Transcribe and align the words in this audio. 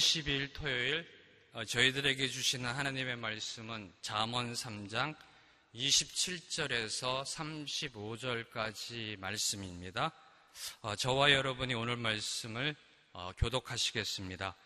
20일 0.00 0.54
토요일 0.54 1.06
어, 1.52 1.62
저희들에게 1.62 2.26
주시는 2.26 2.70
하나님의 2.70 3.16
말씀은 3.16 3.92
잠언 4.00 4.54
3장 4.54 5.14
27절에서 5.74 7.22
35절까지 7.24 9.18
말씀입니다. 9.18 10.10
어, 10.80 10.96
저와 10.96 11.32
여러분이 11.32 11.74
오늘 11.74 11.96
말씀을 11.98 12.74
어, 13.12 13.32
교독하시겠습니다. 13.36 14.56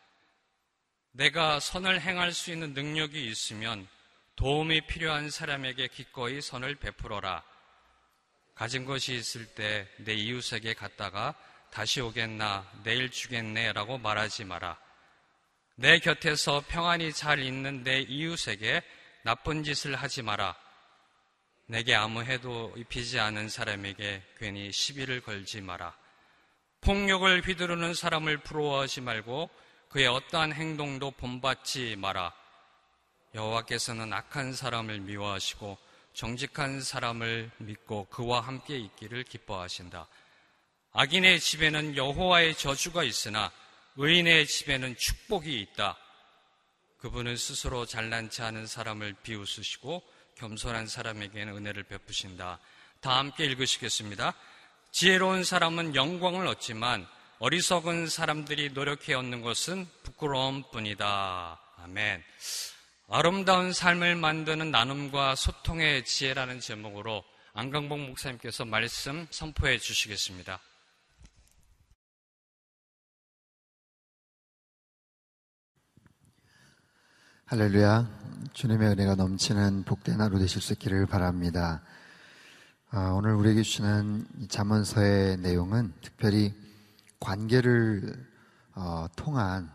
내가 1.10 1.58
선을 1.58 2.00
행할 2.00 2.32
수 2.32 2.52
있는 2.52 2.72
능력이 2.72 3.26
있으면 3.28 3.88
도움이 4.36 4.86
필요한 4.86 5.30
사람에게 5.30 5.88
기꺼이 5.88 6.40
선을 6.40 6.76
베풀어라. 6.76 7.42
가진 8.54 8.84
것이 8.84 9.14
있을 9.14 9.46
때 9.46 9.88
내 9.98 10.14
이웃에게 10.14 10.74
갔다가 10.74 11.34
다시 11.72 12.00
오겠나 12.00 12.70
내일 12.84 13.10
주겠네 13.10 13.72
라고 13.72 13.98
말하지 13.98 14.44
마라. 14.44 14.83
내 15.76 15.98
곁에서 15.98 16.62
평안히 16.68 17.12
잘 17.12 17.40
있는 17.40 17.82
내 17.82 18.00
이웃에게 18.00 18.82
나쁜 19.22 19.64
짓을 19.64 19.96
하지 19.96 20.22
마라. 20.22 20.54
내게 21.66 21.94
아무 21.94 22.22
해도 22.22 22.72
입히지 22.76 23.18
않은 23.18 23.48
사람에게 23.48 24.22
괜히 24.38 24.70
시비를 24.70 25.20
걸지 25.22 25.60
마라. 25.60 25.96
폭력을 26.80 27.40
휘두르는 27.40 27.94
사람을 27.94 28.38
부러워하지 28.38 29.00
말고 29.00 29.50
그의 29.88 30.06
어떠한 30.06 30.52
행동도 30.52 31.10
본받지 31.12 31.96
마라. 31.96 32.32
여호와께서는 33.34 34.12
악한 34.12 34.52
사람을 34.52 35.00
미워하시고 35.00 35.76
정직한 36.12 36.80
사람을 36.82 37.50
믿고 37.58 38.04
그와 38.04 38.40
함께 38.40 38.76
있기를 38.78 39.24
기뻐하신다. 39.24 40.06
악인의 40.92 41.40
집에는 41.40 41.96
여호와의 41.96 42.54
저주가 42.54 43.02
있으나 43.02 43.50
의인의 43.96 44.46
집에는 44.46 44.96
축복이 44.96 45.60
있다. 45.60 45.96
그분은 46.98 47.36
스스로 47.36 47.86
잘난치 47.86 48.42
않은 48.42 48.66
사람을 48.66 49.14
비웃으시고 49.22 50.02
겸손한 50.36 50.86
사람에게는 50.86 51.56
은혜를 51.56 51.84
베푸신다. 51.84 52.58
다 53.00 53.18
함께 53.18 53.44
읽으시겠습니다. 53.44 54.34
지혜로운 54.90 55.44
사람은 55.44 55.94
영광을 55.94 56.46
얻지만 56.46 57.06
어리석은 57.40 58.08
사람들이 58.08 58.70
노력해 58.70 59.14
얻는 59.14 59.42
것은 59.42 59.86
부끄러움 60.02 60.62
뿐이다. 60.72 61.60
아멘. 61.78 62.24
아름다운 63.08 63.72
삶을 63.72 64.16
만드는 64.16 64.70
나눔과 64.70 65.34
소통의 65.34 66.04
지혜라는 66.04 66.60
제목으로 66.60 67.22
안강복 67.52 68.00
목사님께서 68.00 68.64
말씀 68.64 69.26
선포해 69.30 69.78
주시겠습니다. 69.78 70.58
할렐루야. 77.46 78.08
주님의 78.54 78.92
은혜가 78.92 79.16
넘치는 79.16 79.82
복된 79.84 80.18
하루 80.18 80.38
되실 80.38 80.62
수 80.62 80.72
있기를 80.72 81.04
바랍니다. 81.04 81.82
아, 82.88 83.10
오늘 83.10 83.34
우리에게 83.34 83.62
주시는 83.62 84.26
잠언서의 84.48 85.36
내용은 85.36 85.92
특별히 86.00 86.54
관계를 87.20 88.16
어, 88.74 89.08
통한 89.14 89.70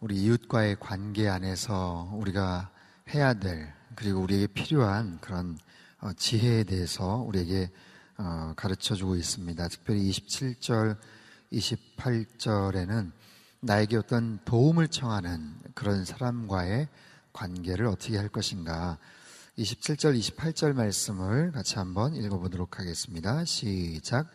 우리 0.00 0.16
이웃과의 0.16 0.78
관계 0.80 1.28
안에서 1.28 2.10
우리가 2.12 2.72
해야 3.14 3.34
될 3.34 3.72
그리고 3.94 4.22
우리에게 4.22 4.48
필요한 4.48 5.20
그런 5.20 5.56
어, 6.00 6.12
지혜에 6.12 6.64
대해서 6.64 7.18
우리에게 7.18 7.70
어, 8.18 8.52
가르쳐 8.56 8.96
주고 8.96 9.14
있습니다. 9.14 9.68
특별히 9.68 10.10
27절, 10.10 10.96
28절에는 11.52 13.12
나에게 13.60 13.96
어떤 13.96 14.40
도움을 14.44 14.88
청하는 14.88 15.54
그런 15.76 16.06
사람과의 16.06 16.88
관계를 17.34 17.86
어떻게 17.86 18.16
할 18.16 18.28
것인가. 18.30 18.96
27절, 19.58 20.18
28절 20.18 20.72
말씀을 20.72 21.52
같이 21.52 21.76
한번 21.76 22.14
읽어보도록 22.16 22.78
하겠습니다. 22.80 23.44
시작. 23.44 24.26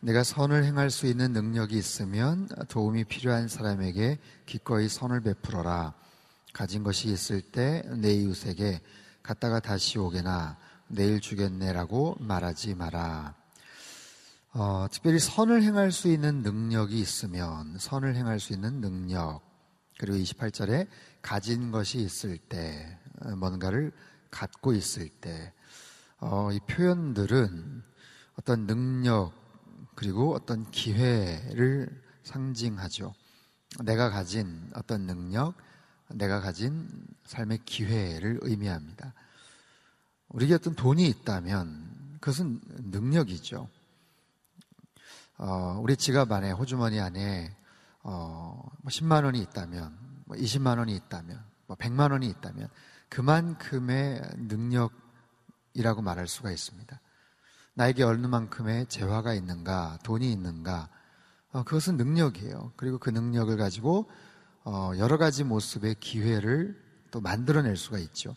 내가 0.00 0.24
선을 0.24 0.64
행할 0.64 0.90
수 0.90 1.06
있는 1.06 1.34
능력이 1.34 1.76
있으면 1.76 2.48
도움이 2.68 3.04
필요한 3.04 3.46
사람에게 3.46 4.18
기꺼이 4.46 4.88
선을 4.88 5.20
베풀어라. 5.20 5.92
가진 6.54 6.82
것이 6.82 7.08
있을 7.08 7.42
때 7.42 7.82
내 7.96 8.14
이웃에게 8.14 8.80
갔다가 9.22 9.60
다시 9.60 9.98
오게나 9.98 10.56
내일 10.88 11.20
주겠네라고 11.20 12.16
말하지 12.20 12.74
마라. 12.74 13.34
어, 14.54 14.86
특별히 14.90 15.18
선을 15.18 15.62
행할 15.62 15.92
수 15.92 16.08
있는 16.08 16.42
능력이 16.42 16.98
있으면 16.98 17.76
선을 17.78 18.16
행할 18.16 18.40
수 18.40 18.54
있는 18.54 18.80
능력 18.80 19.53
그리고 19.98 20.18
28절에 20.18 20.88
가진 21.22 21.70
것이 21.70 21.98
있을 21.98 22.38
때 22.38 22.98
뭔가를 23.38 23.92
갖고 24.30 24.72
있을 24.72 25.08
때 25.08 25.52
어, 26.18 26.50
이 26.52 26.60
표현들은 26.60 27.82
어떤 28.38 28.66
능력 28.66 29.32
그리고 29.94 30.34
어떤 30.34 30.70
기회를 30.70 32.02
상징하죠. 32.24 33.14
내가 33.82 34.10
가진 34.10 34.70
어떤 34.74 35.06
능력, 35.06 35.54
내가 36.08 36.40
가진 36.40 36.88
삶의 37.24 37.60
기회를 37.64 38.38
의미합니다. 38.42 39.14
우리에게 40.28 40.54
어떤 40.54 40.74
돈이 40.74 41.06
있다면 41.08 42.18
그것은 42.20 42.60
능력이죠. 42.90 43.68
어, 45.38 45.80
우리 45.82 45.96
지갑 45.96 46.30
안에, 46.30 46.52
호주머니 46.52 47.00
안에 47.00 47.56
어, 48.04 48.62
10만 48.86 49.22
뭐 49.22 49.24
원이 49.24 49.40
있다면, 49.40 49.98
뭐 50.26 50.36
20만 50.36 50.78
원이 50.78 50.94
있다면, 50.94 51.42
뭐 51.66 51.76
100만 51.76 52.12
원이 52.12 52.28
있다면 52.28 52.68
그만큼의 53.08 54.22
능력이라고 54.36 56.02
말할 56.02 56.28
수가 56.28 56.50
있습니다. 56.50 57.00
나에게 57.74 58.04
어느 58.04 58.26
만큼의 58.26 58.86
재화가 58.86 59.34
있는가, 59.34 59.98
돈이 60.04 60.30
있는가, 60.30 60.90
어, 61.52 61.62
그것은 61.62 61.96
능력이에요. 61.96 62.72
그리고 62.76 62.98
그 62.98 63.10
능력을 63.10 63.56
가지고 63.56 64.10
어, 64.64 64.92
여러 64.98 65.18
가지 65.18 65.44
모습의 65.44 65.96
기회를 66.00 66.80
또 67.10 67.20
만들어낼 67.20 67.76
수가 67.76 67.98
있죠. 67.98 68.34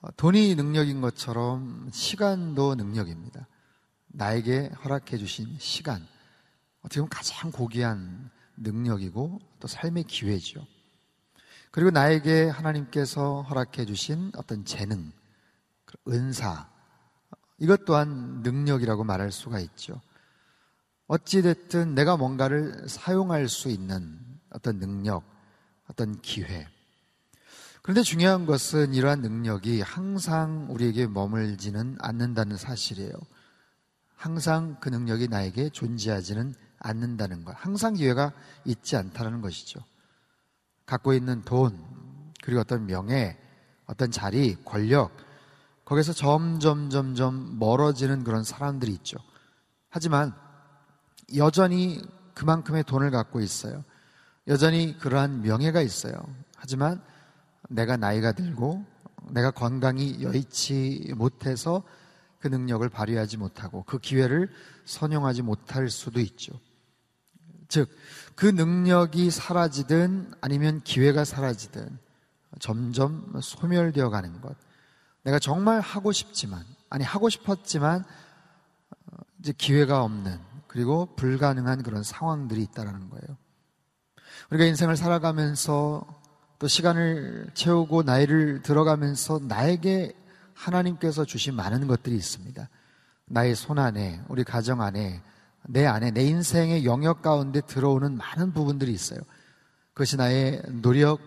어, 0.00 0.08
돈이 0.16 0.54
능력인 0.54 1.00
것처럼 1.00 1.88
시간도 1.92 2.74
능력입니다. 2.74 3.46
나에게 4.08 4.70
허락해 4.84 5.18
주신 5.18 5.56
시간, 5.58 6.06
어떻게 6.86 7.00
보면 7.00 7.08
가장 7.08 7.50
고귀한 7.50 8.30
능력이고 8.56 9.40
또 9.58 9.68
삶의 9.68 10.04
기회죠. 10.04 10.64
그리고 11.72 11.90
나에게 11.90 12.48
하나님께서 12.48 13.42
허락해 13.42 13.84
주신 13.86 14.30
어떤 14.36 14.64
재능, 14.64 15.12
은사, 16.08 16.70
이것 17.58 17.84
또한 17.84 18.40
능력이라고 18.42 19.02
말할 19.02 19.32
수가 19.32 19.58
있죠. 19.60 20.00
어찌됐든 21.08 21.94
내가 21.94 22.16
뭔가를 22.16 22.88
사용할 22.88 23.48
수 23.48 23.68
있는 23.68 24.18
어떤 24.50 24.78
능력, 24.78 25.24
어떤 25.90 26.20
기회. 26.22 26.68
그런데 27.82 28.02
중요한 28.02 28.46
것은 28.46 28.94
이러한 28.94 29.22
능력이 29.22 29.80
항상 29.80 30.68
우리에게 30.70 31.08
머물지는 31.08 31.96
않는다는 32.00 32.56
사실이에요. 32.56 33.12
항상 34.14 34.76
그 34.80 34.88
능력이 34.88 35.28
나에게 35.28 35.70
존재하지는 35.70 36.54
않는다는 36.78 37.44
것. 37.44 37.54
항상 37.58 37.94
기회가 37.94 38.32
있지 38.64 38.96
않다는 38.96 39.40
것이죠. 39.40 39.80
갖고 40.84 41.14
있는 41.14 41.42
돈, 41.42 41.78
그리고 42.42 42.60
어떤 42.60 42.86
명예, 42.86 43.38
어떤 43.86 44.10
자리, 44.10 44.56
권력, 44.64 45.16
거기서 45.84 46.12
점점 46.12 46.90
점점 46.90 47.58
멀어지는 47.58 48.24
그런 48.24 48.44
사람들이 48.44 48.92
있죠. 48.92 49.18
하지만 49.88 50.34
여전히 51.36 52.02
그만큼의 52.34 52.84
돈을 52.84 53.10
갖고 53.10 53.40
있어요. 53.40 53.84
여전히 54.48 54.96
그러한 54.98 55.42
명예가 55.42 55.80
있어요. 55.80 56.14
하지만 56.56 57.02
내가 57.68 57.96
나이가 57.96 58.32
들고 58.32 58.84
내가 59.30 59.50
건강이 59.50 60.22
여의치 60.22 61.12
못해서 61.16 61.82
그 62.38 62.48
능력을 62.48 62.88
발휘하지 62.88 63.38
못하고 63.38 63.82
그 63.84 63.98
기회를 63.98 64.50
선용하지 64.84 65.42
못할 65.42 65.88
수도 65.88 66.20
있죠. 66.20 66.52
즉, 67.68 67.88
그 68.34 68.46
능력이 68.46 69.30
사라지든 69.30 70.34
아니면 70.40 70.82
기회가 70.84 71.24
사라지든 71.24 71.98
점점 72.60 73.32
소멸되어 73.40 74.10
가는 74.10 74.40
것. 74.40 74.56
내가 75.22 75.38
정말 75.38 75.80
하고 75.80 76.12
싶지만, 76.12 76.64
아니, 76.88 77.04
하고 77.04 77.28
싶었지만, 77.28 78.04
어, 78.90 79.16
이제 79.40 79.52
기회가 79.56 80.02
없는, 80.02 80.38
그리고 80.66 81.14
불가능한 81.16 81.82
그런 81.82 82.02
상황들이 82.02 82.62
있다라는 82.62 83.10
거예요. 83.10 83.36
우리가 84.50 84.64
인생을 84.66 84.96
살아가면서 84.96 86.06
또 86.58 86.68
시간을 86.68 87.50
채우고 87.54 88.02
나이를 88.02 88.62
들어가면서 88.62 89.40
나에게 89.42 90.14
하나님께서 90.54 91.24
주신 91.24 91.54
많은 91.54 91.86
것들이 91.86 92.16
있습니다. 92.16 92.68
나의 93.26 93.54
손 93.54 93.78
안에, 93.78 94.22
우리 94.28 94.44
가정 94.44 94.80
안에, 94.80 95.22
내 95.68 95.84
안에, 95.86 96.10
내 96.10 96.24
인생의 96.24 96.84
영역 96.84 97.22
가운데 97.22 97.60
들어오는 97.60 98.16
많은 98.16 98.52
부분들이 98.52 98.92
있어요. 98.92 99.20
그것이 99.94 100.16
나의 100.16 100.62
노력, 100.82 101.20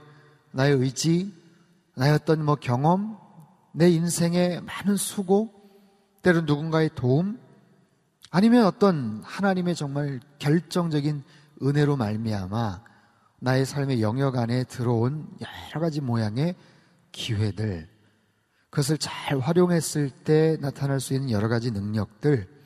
나의 0.51 0.75
의지, 0.75 1.33
나의 1.95 2.13
어떤 2.13 2.43
뭐 2.43 2.55
경험, 2.55 3.17
내 3.73 3.89
인생의 3.89 4.61
많은 4.61 4.95
수고, 4.95 5.51
때로 6.21 6.41
누군가의 6.41 6.91
도움, 6.95 7.39
아니면 8.31 8.65
어떤 8.65 9.21
하나님의 9.23 9.75
정말 9.75 10.19
결정적인 10.37 11.23
은혜로 11.63 11.97
말미암아 11.97 12.83
나의 13.39 13.65
삶의 13.65 14.01
영역 14.01 14.37
안에 14.37 14.65
들어온 14.65 15.27
여러 15.41 15.81
가지 15.81 16.01
모양의 16.01 16.55
기회들, 17.11 17.87
그것을 18.69 18.97
잘 18.97 19.39
활용했을 19.39 20.09
때 20.09 20.57
나타날 20.61 20.99
수 20.99 21.13
있는 21.13 21.31
여러 21.31 21.47
가지 21.47 21.71
능력들, 21.71 22.58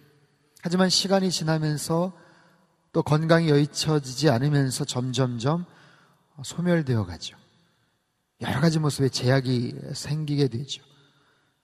하지만 0.63 0.89
시간이 0.89 1.30
지나면서 1.30 2.13
또 2.94 3.04
건강이 3.04 3.50
여의쳐지지 3.50 4.30
않으면서 4.30 4.86
점점점 4.86 5.65
소멸되어 6.42 7.06
가죠. 7.06 7.36
여러 8.39 8.62
가지 8.62 8.80
모습의 8.80 9.10
제약이 9.10 9.75
생기게 9.94 10.48
되죠. 10.48 10.81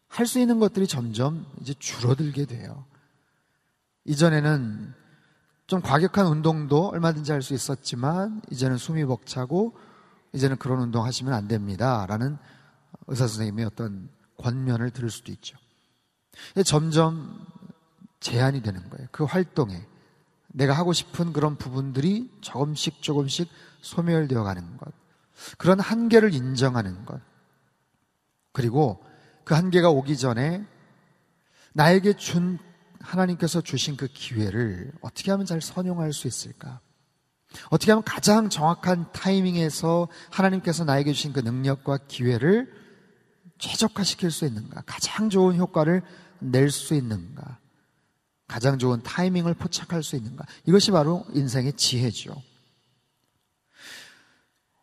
할 0.10 0.26
수 0.26 0.40
있는 0.40 0.60
것들이 0.60 0.86
점점 0.86 1.46
이제 1.62 1.74
줄어들게 1.80 2.44
돼요. 2.46 2.84
이전에는 4.04 4.94
좀 5.68 5.82
과격한 5.82 6.26
운동도 6.26 6.90
얼마든지 6.90 7.32
할 7.32 7.42
수 7.42 7.54
있었지만 7.54 8.42
이제는 8.52 8.76
숨이 8.78 9.06
벅차고 9.06 9.78
이제는 10.34 10.58
그런 10.58 10.82
운동 10.82 11.06
하시면 11.06 11.34
안 11.34 11.48
됩니다. 11.48 12.06
라는 12.06 12.38
의사 13.08 13.28
선생님의 13.28 13.66
어떤 13.66 14.10
권면을 14.38 14.90
들을 14.90 15.10
수도 15.10 15.32
있죠. 15.32 15.58
점점 16.66 17.46
제한이 18.20 18.62
되는 18.62 18.90
거예요. 18.90 19.08
그 19.12 19.24
활동에 19.24 19.86
내가 20.48 20.74
하고 20.74 20.94
싶은 20.94 21.32
그런 21.32 21.58
부분들이 21.58 22.32
조금씩 22.42 23.02
조금씩 23.02 23.50
소멸되어 23.82 24.44
가는 24.44 24.78
것. 24.78 24.92
그런 25.58 25.80
한계를 25.80 26.34
인정하는 26.34 27.06
것. 27.06 27.22
그리고 28.52 29.04
그 29.44 29.54
한계가 29.54 29.90
오기 29.90 30.18
전에 30.18 30.66
나에게 31.74 32.14
준 32.14 32.60
하나님께서 33.00 33.62
주신 33.62 33.96
그 33.96 34.08
기회를 34.08 34.92
어떻게 35.02 35.32
하면 35.32 35.46
잘 35.46 35.62
선용할 35.62 36.12
수 36.14 36.28
있을까? 36.28 36.82
어떻게 37.70 37.92
하면 37.92 38.04
가장 38.04 38.50
정확한 38.50 39.12
타이밍에서 39.12 40.08
하나님께서 40.30 40.84
나에게 40.84 41.14
주신 41.14 41.34
그 41.34 41.40
능력과 41.40 42.00
기회를 42.08 42.72
최적화시킬 43.60 44.32
수 44.32 44.46
있는가? 44.46 44.84
가장 44.86 45.30
좋은 45.30 45.58
효과를 45.58 46.02
낼 46.40 46.70
수 46.70 46.94
있는가? 46.94 47.60
가장 48.50 48.80
좋은 48.80 49.02
타이밍을 49.04 49.54
포착할 49.54 50.04
수 50.04 50.16
있는가? 50.18 50.44
이것이 50.66 50.92
바로 50.92 51.24
인생의 51.34 51.74
지혜죠. 51.74 52.42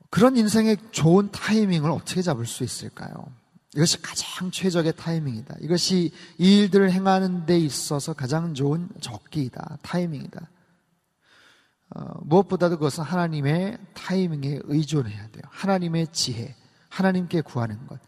그런 0.09 0.37
인생의 0.37 0.79
좋은 0.93 1.31
타이밍을 1.33 1.91
어떻게 1.91 2.23
잡을 2.23 2.47
수 2.47 2.63
있을까요? 2.63 3.13
이것이 3.75 4.01
가장 4.01 4.51
최적의 4.53 4.95
타이밍이다. 4.97 5.57
이것이 5.61 6.13
이 6.39 6.59
일들을 6.59 6.93
행하는 6.93 7.45
데 7.45 7.59
있어서 7.59 8.13
가장 8.15 8.55
좋은 8.55 8.89
적기이다. 9.01 9.79
타이밍이다. 9.83 10.49
어, 11.91 12.01
무엇보다도 12.23 12.79
그것은 12.79 13.03
하나님의 13.03 13.79
타이밍에 13.95 14.61
의존해야 14.63 15.29
돼요. 15.29 15.43
하나님의 15.51 16.07
지혜, 16.13 16.55
하나님께 16.89 17.41
구하는 17.41 17.85
것. 17.89 17.99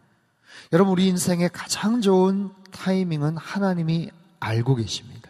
여러분, 0.71 0.93
우리 0.93 1.07
인생의 1.07 1.49
가장 1.49 1.99
좋은 2.01 2.49
타이밍은 2.71 3.37
하나님이 3.37 4.09
알고 4.39 4.75
계십니다. 4.75 5.28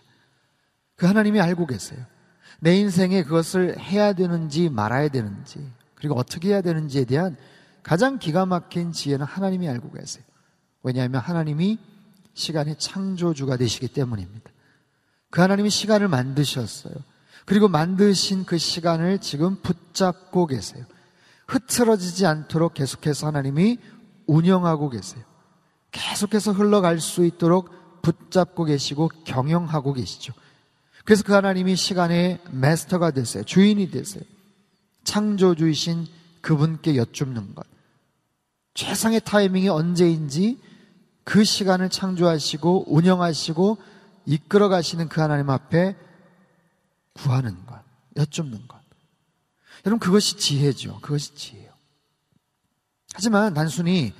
그 1.00 1.07
하나님이 1.07 1.40
알고 1.40 1.66
계세요. 1.66 2.06
내 2.60 2.78
인생에 2.78 3.24
그것을 3.24 3.80
해야 3.80 4.12
되는지 4.12 4.69
말아야 4.69 5.07
되는지, 5.07 5.66
그리고 5.96 6.16
어떻게 6.16 6.50
해야 6.50 6.62
되는지에 6.62 7.06
대한 7.06 7.38
가장 7.84 8.19
기가 8.19 8.46
막힌 8.46 8.92
지혜는 8.92 9.25
하나님이 9.25 9.69
알고 9.69 9.92
계세요. 9.92 10.25
왜냐하면 10.84 11.22
하나님이 11.22 11.80
시간의 12.34 12.75
창조주가 12.78 13.56
되시기 13.56 13.88
때문입니다. 13.88 14.51
그 15.30 15.40
하나님이 15.40 15.69
시간을 15.69 16.10
만드셨어요. 16.10 16.94
그리고 17.46 17.69
만드신 17.69 18.44
그 18.44 18.57
시간을 18.57 19.19
지금 19.19 19.56
붙잡고 19.62 20.48
계세요. 20.48 20.84
흐트러지지 21.48 22.25
않도록 22.25 22.74
계속해서 22.74 23.28
하나님이 23.28 23.80
운영하고 24.28 24.90
계세요. 24.90 25.24
계속해서 25.92 26.51
흘러갈 26.51 27.00
수 27.00 27.25
있도록 27.25 28.01
붙잡고 28.01 28.66
계시고 28.66 29.10
경영하고 29.24 29.94
계시죠. 29.94 30.34
그래서 31.10 31.24
그 31.24 31.34
하나님이 31.34 31.76
시간의 31.76 32.38
마스터가 32.52 33.10
되세요. 33.10 33.44
주인이 33.44 33.90
되세요. 33.90 34.22
창조주이신 35.06 36.06
그분께 36.42 36.98
여쭙는 36.98 37.56
것. 37.56 37.66
최상의 38.76 39.22
타이밍이 39.22 39.70
언제인지 39.70 40.60
그 41.24 41.44
시간을 41.44 41.90
창조하시고 41.90 42.94
운영하시고 42.94 43.80
이끌어 44.28 44.70
가시는 44.70 45.10
그 45.10 45.20
하나님 45.20 45.50
앞에 45.50 45.96
구하는 47.14 47.66
것, 47.66 47.82
여쭙는 48.16 48.68
것. 48.68 48.80
여러분, 49.88 49.98
그것이 49.98 50.38
지혜죠. 50.38 51.00
그것이 51.02 51.34
지혜예요. 51.34 51.72
하지만 53.16 53.56
단순히 53.56 54.14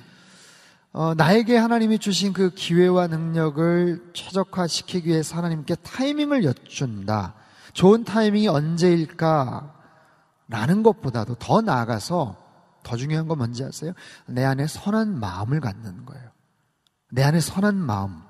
어, 0.92 1.14
나에게 1.14 1.56
하나님이 1.56 1.98
주신 1.98 2.32
그 2.32 2.50
기회와 2.50 3.06
능력을 3.06 4.10
최적화시키기 4.12 5.08
위해서 5.08 5.36
하나님께 5.36 5.76
타이밍을 5.76 6.44
여쭌다. 6.44 7.34
좋은 7.72 8.04
타이밍이 8.04 8.48
언제일까? 8.48 9.76
라는 10.48 10.82
것보다도 10.82 11.36
더 11.36 11.60
나아가서 11.60 12.36
더 12.82 12.96
중요한 12.96 13.28
건 13.28 13.38
뭔지 13.38 13.62
아세요? 13.62 13.92
내 14.26 14.44
안에 14.44 14.66
선한 14.66 15.20
마음을 15.20 15.60
갖는 15.60 16.04
거예요. 16.06 16.30
내 17.12 17.22
안에 17.22 17.38
선한 17.38 17.76
마음. 17.76 18.22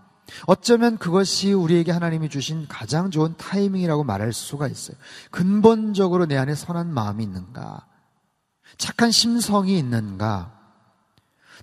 어쩌면 0.46 0.98
그것이 0.98 1.54
우리에게 1.54 1.92
하나님이 1.92 2.28
주신 2.28 2.68
가장 2.68 3.10
좋은 3.10 3.34
타이밍이라고 3.38 4.04
말할 4.04 4.34
수가 4.34 4.68
있어요. 4.68 4.96
근본적으로 5.30 6.26
내 6.26 6.36
안에 6.36 6.54
선한 6.54 6.92
마음이 6.92 7.24
있는가? 7.24 7.86
착한 8.76 9.10
심성이 9.10 9.78
있는가? 9.78 10.59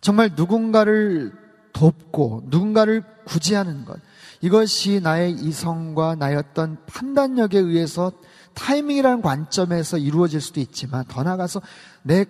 정말 0.02 0.32
누군가를 0.36 1.34
돕고 1.74 2.44
누군가를 2.48 3.04
구제하는 3.26 3.86
것. 3.86 4.00
이것이 4.42 5.00
나의 5.02 5.32
이성과 5.32 6.16
나의 6.16 6.38
어떤 6.38 6.78
판단력에 6.86 7.58
의해서 7.58 8.12
타이밍이라는 8.54 9.22
관점에서 9.22 9.98
이루어질 9.98 10.42
수도 10.42 10.60
있지만 10.60 11.06
더 11.08 11.24
나아가서 11.24 11.62
내 12.04 12.26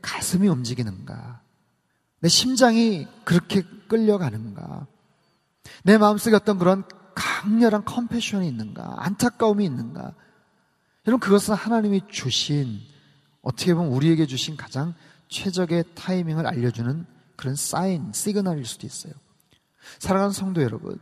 가슴이 0.00 0.48
움직이는가? 0.48 1.40
내 2.20 2.28
심장이 2.28 3.06
그렇게 3.24 3.62
끌려가는가? 3.88 4.86
내 5.84 5.98
마음속에 5.98 6.36
어떤 6.36 6.58
그런 6.58 6.84
강렬한 7.14 7.84
컴패션이 7.84 8.46
있는가? 8.46 8.96
안타까움이 8.98 9.64
있는가? 9.64 10.14
여러분, 11.06 11.20
그것은 11.20 11.54
하나님이 11.54 12.02
주신, 12.08 12.80
어떻게 13.42 13.74
보면 13.74 13.92
우리에게 13.92 14.26
주신 14.26 14.56
가장 14.56 14.94
최적의 15.28 15.84
타이밍을 15.96 16.46
알려주는 16.46 17.06
그런 17.42 17.56
사인, 17.56 18.12
시그널일 18.12 18.64
수도 18.64 18.86
있어요. 18.86 19.12
사랑하는 19.98 20.32
성도 20.32 20.62
여러분, 20.62 20.96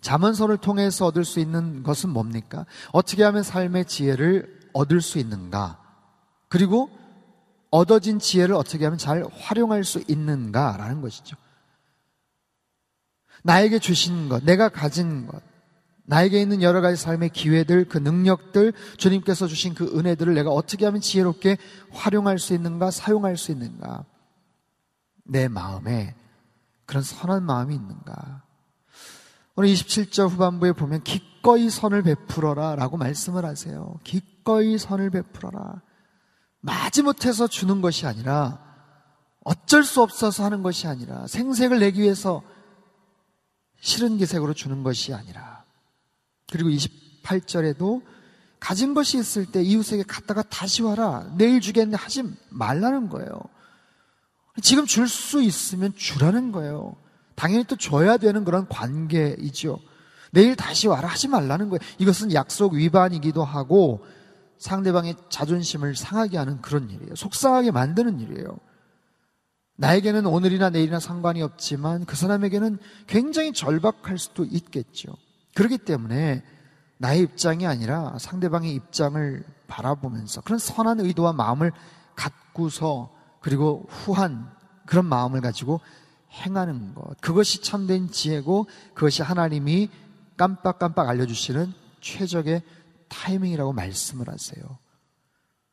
자문서를 0.00 0.56
통해서 0.56 1.06
얻을 1.06 1.24
수 1.24 1.38
있는 1.38 1.84
것은 1.84 2.10
뭡니까? 2.10 2.66
어떻게 2.90 3.22
하면 3.22 3.44
삶의 3.44 3.84
지혜를 3.84 4.70
얻을 4.72 5.00
수 5.00 5.20
있는가? 5.20 5.80
그리고 6.48 6.90
얻어진 7.70 8.18
지혜를 8.18 8.56
어떻게 8.56 8.82
하면 8.82 8.98
잘 8.98 9.24
활용할 9.32 9.84
수 9.84 10.02
있는가라는 10.08 11.00
것이죠. 11.00 11.36
나에게 13.44 13.78
주신 13.78 14.28
것, 14.28 14.42
내가 14.42 14.68
가진 14.68 15.28
것, 15.28 15.40
나에게 16.06 16.42
있는 16.42 16.62
여러 16.62 16.80
가지 16.80 17.00
삶의 17.00 17.28
기회들, 17.28 17.84
그 17.84 17.98
능력들, 17.98 18.72
주님께서 18.96 19.46
주신 19.46 19.74
그 19.74 19.96
은혜들을 19.96 20.34
내가 20.34 20.50
어떻게 20.50 20.84
하면 20.84 21.00
지혜롭게 21.00 21.58
활용할 21.92 22.40
수 22.40 22.54
있는가, 22.54 22.90
사용할 22.90 23.36
수 23.36 23.52
있는가. 23.52 24.04
내 25.24 25.48
마음에 25.48 26.14
그런 26.86 27.02
선한 27.02 27.42
마음이 27.42 27.74
있는가. 27.74 28.42
오늘 29.56 29.70
27절 29.70 30.28
후반부에 30.30 30.72
보면 30.72 31.02
기꺼이 31.02 31.70
선을 31.70 32.02
베풀어라 32.02 32.76
라고 32.76 32.96
말씀을 32.96 33.44
하세요. 33.44 33.98
기꺼이 34.04 34.78
선을 34.78 35.10
베풀어라. 35.10 35.82
마지못해서 36.60 37.46
주는 37.46 37.80
것이 37.80 38.06
아니라 38.06 38.60
어쩔 39.44 39.84
수 39.84 40.02
없어서 40.02 40.44
하는 40.44 40.62
것이 40.62 40.86
아니라 40.86 41.26
생색을 41.26 41.78
내기 41.78 42.00
위해서 42.00 42.42
싫은 43.80 44.16
기색으로 44.16 44.54
주는 44.54 44.82
것이 44.82 45.12
아니라 45.12 45.64
그리고 46.50 46.70
28절에도 46.70 48.02
가진 48.58 48.94
것이 48.94 49.18
있을 49.18 49.44
때 49.44 49.62
이웃에게 49.62 50.04
갖다가 50.04 50.42
다시 50.42 50.82
와라 50.82 51.30
내일 51.36 51.60
주겠네 51.60 51.96
하지 51.96 52.22
말라는 52.48 53.10
거예요. 53.10 53.30
지금 54.62 54.86
줄 54.86 55.08
수 55.08 55.42
있으면 55.42 55.94
주라는 55.96 56.52
거예요. 56.52 56.96
당연히 57.34 57.64
또 57.64 57.76
줘야 57.76 58.16
되는 58.16 58.44
그런 58.44 58.68
관계이죠. 58.68 59.80
내일 60.30 60.56
다시 60.56 60.88
와라 60.88 61.08
하지 61.08 61.28
말라는 61.28 61.68
거예요. 61.68 61.80
이것은 61.98 62.32
약속 62.32 62.74
위반이기도 62.74 63.44
하고 63.44 64.04
상대방의 64.58 65.16
자존심을 65.28 65.96
상하게 65.96 66.38
하는 66.38 66.60
그런 66.60 66.90
일이에요. 66.90 67.14
속상하게 67.14 67.70
만드는 67.70 68.20
일이에요. 68.20 68.58
나에게는 69.76 70.26
오늘이나 70.26 70.70
내일이나 70.70 71.00
상관이 71.00 71.42
없지만 71.42 72.04
그 72.04 72.14
사람에게는 72.14 72.78
굉장히 73.08 73.52
절박할 73.52 74.18
수도 74.18 74.44
있겠죠. 74.44 75.12
그렇기 75.54 75.78
때문에 75.78 76.44
나의 76.98 77.20
입장이 77.22 77.66
아니라 77.66 78.16
상대방의 78.18 78.72
입장을 78.72 79.44
바라보면서 79.66 80.40
그런 80.42 80.58
선한 80.58 81.00
의도와 81.00 81.32
마음을 81.32 81.72
갖고서 82.14 83.13
그리고 83.44 83.84
후한 83.90 84.50
그런 84.86 85.04
마음을 85.04 85.42
가지고 85.42 85.82
행하는 86.32 86.94
것. 86.94 87.20
그것이 87.20 87.60
참된 87.60 88.10
지혜고 88.10 88.66
그것이 88.94 89.22
하나님이 89.22 89.90
깜빡깜빡 90.38 91.10
알려주시는 91.10 91.74
최적의 92.00 92.62
타이밍이라고 93.08 93.74
말씀을 93.74 94.30
하세요. 94.30 94.64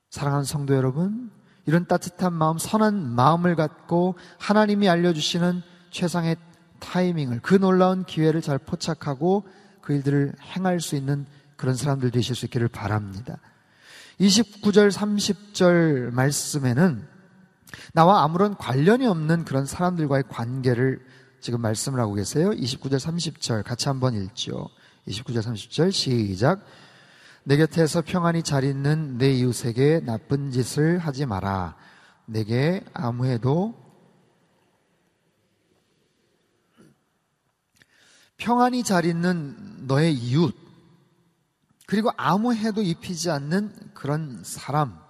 사랑하는 0.09 0.43
성도 0.43 0.75
여러분, 0.75 1.31
이런 1.65 1.85
따뜻한 1.85 2.33
마음, 2.33 2.57
선한 2.57 3.15
마음을 3.15 3.55
갖고 3.55 4.15
하나님이 4.37 4.89
알려주시는 4.89 5.61
최상의 5.91 6.35
타이밍을, 6.79 7.39
그 7.39 7.55
놀라운 7.55 8.03
기회를 8.03 8.41
잘 8.41 8.57
포착하고 8.57 9.47
그 9.79 9.93
일들을 9.93 10.33
행할 10.41 10.81
수 10.81 10.97
있는 10.97 11.25
그런 11.55 11.75
사람들 11.75 12.11
되실 12.11 12.35
수 12.35 12.43
있기를 12.47 12.67
바랍니다. 12.67 13.37
29절, 14.19 14.91
30절 14.91 16.11
말씀에는 16.11 17.10
나와 17.93 18.23
아무런 18.23 18.55
관련이 18.55 19.05
없는 19.07 19.45
그런 19.45 19.65
사람들과의 19.65 20.25
관계를 20.29 21.05
지금 21.39 21.61
말씀을 21.61 21.99
하고 21.99 22.13
계세요. 22.13 22.51
29절, 22.51 22.99
30절 22.99 23.63
같이 23.63 23.87
한번 23.87 24.15
읽죠. 24.15 24.69
29절, 25.07 25.41
30절 25.41 25.91
시작. 25.91 26.63
내 27.43 27.57
곁에서 27.57 28.03
평안히 28.05 28.43
잘 28.43 28.63
있는 28.63 29.17
내 29.17 29.31
이웃에게 29.31 30.01
나쁜 30.01 30.51
짓을 30.51 30.99
하지 30.99 31.25
마라. 31.25 31.75
내게 32.25 32.83
아무 32.93 33.25
해도 33.25 33.75
평안히 38.37 38.83
잘 38.83 39.05
있는 39.05 39.87
너의 39.87 40.13
이웃, 40.15 40.55
그리고 41.85 42.11
아무 42.17 42.53
해도 42.53 42.81
입히지 42.81 43.29
않는 43.29 43.91
그런 43.93 44.43
사람, 44.43 45.00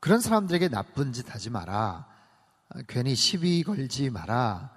그런 0.00 0.20
사람들에게 0.20 0.68
나쁜 0.68 1.12
짓 1.12 1.32
하지 1.32 1.50
마라. 1.50 2.06
괜히 2.88 3.14
시비 3.14 3.62
걸지 3.62 4.10
마라. 4.10 4.70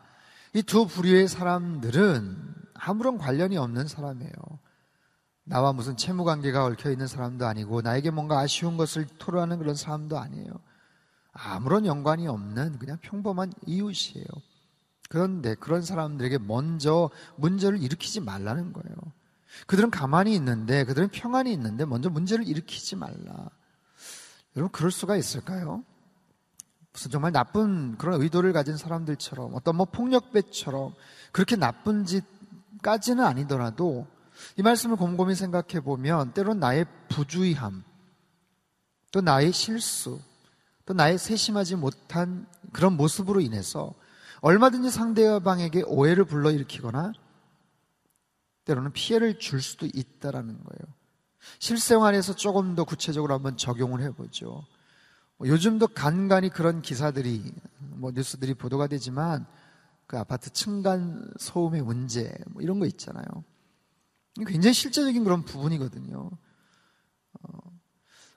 이 0.53 0.61
두 0.61 0.85
부류의 0.85 1.27
사람들은 1.27 2.55
아무런 2.75 3.17
관련이 3.17 3.57
없는 3.57 3.87
사람이에요. 3.87 4.33
나와 5.45 5.73
무슨 5.73 5.97
채무 5.97 6.23
관계가 6.23 6.63
얽혀 6.65 6.91
있는 6.91 7.07
사람도 7.07 7.45
아니고 7.45 7.81
나에게 7.81 8.11
뭔가 8.11 8.39
아쉬운 8.39 8.77
것을 8.77 9.07
토로하는 9.17 9.57
그런 9.57 9.75
사람도 9.75 10.17
아니에요. 10.17 10.51
아무런 11.33 11.85
연관이 11.85 12.27
없는 12.27 12.77
그냥 12.79 12.97
평범한 13.01 13.51
이웃이에요. 13.65 14.25
그런데 15.09 15.55
그런 15.55 15.81
사람들에게 15.81 16.39
먼저 16.39 17.09
문제를 17.35 17.81
일으키지 17.81 18.21
말라는 18.21 18.73
거예요. 18.73 18.95
그들은 19.67 19.91
가만히 19.91 20.33
있는데, 20.35 20.83
그들은 20.85 21.09
평안히 21.09 21.53
있는데 21.53 21.85
먼저 21.85 22.09
문제를 22.09 22.47
일으키지 22.47 22.95
말라. 22.95 23.49
여러분, 24.55 24.71
그럴 24.71 24.91
수가 24.91 25.15
있을까요? 25.15 25.83
무슨 26.91 27.09
정말 27.09 27.31
나쁜 27.31 27.97
그런 27.97 28.21
의도를 28.21 28.53
가진 28.53 28.77
사람들처럼 28.77 29.55
어떤 29.55 29.75
뭐 29.75 29.85
폭력배처럼 29.85 30.93
그렇게 31.31 31.55
나쁜 31.55 32.05
짓까지는 32.05 33.23
아니더라도 33.23 34.05
이 34.57 34.61
말씀을 34.61 34.95
곰곰이 34.95 35.35
생각해 35.35 35.81
보면 35.83 36.33
때론 36.33 36.59
나의 36.59 36.85
부주의함, 37.09 37.83
또 39.11 39.21
나의 39.21 39.51
실수, 39.51 40.19
또 40.85 40.93
나의 40.93 41.17
세심하지 41.17 41.75
못한 41.75 42.45
그런 42.71 42.95
모습으로 42.95 43.41
인해서 43.41 43.93
얼마든지 44.41 44.89
상대방에게 44.91 45.83
오해를 45.83 46.25
불러일으키거나 46.25 47.13
때로는 48.65 48.91
피해를 48.91 49.39
줄 49.39 49.61
수도 49.61 49.85
있다라는 49.85 50.63
거예요. 50.63 50.93
실생활에서 51.59 52.35
조금 52.35 52.75
더 52.75 52.83
구체적으로 52.83 53.33
한번 53.33 53.57
적용을 53.57 54.01
해보죠. 54.01 54.65
뭐 55.37 55.47
요즘도 55.47 55.87
간간히 55.87 56.49
그런 56.49 56.81
기사들이 56.81 57.53
뭐 57.79 58.11
뉴스들이 58.11 58.53
보도가 58.53 58.87
되지만 58.87 59.45
그 60.07 60.17
아파트 60.17 60.51
층간 60.51 61.31
소음의 61.39 61.81
문제 61.81 62.33
뭐 62.47 62.61
이런 62.61 62.79
거 62.79 62.85
있잖아요. 62.85 63.25
굉장히 64.47 64.73
실제적인 64.73 65.23
그런 65.23 65.43
부분이거든요. 65.43 66.29
어, 67.41 67.57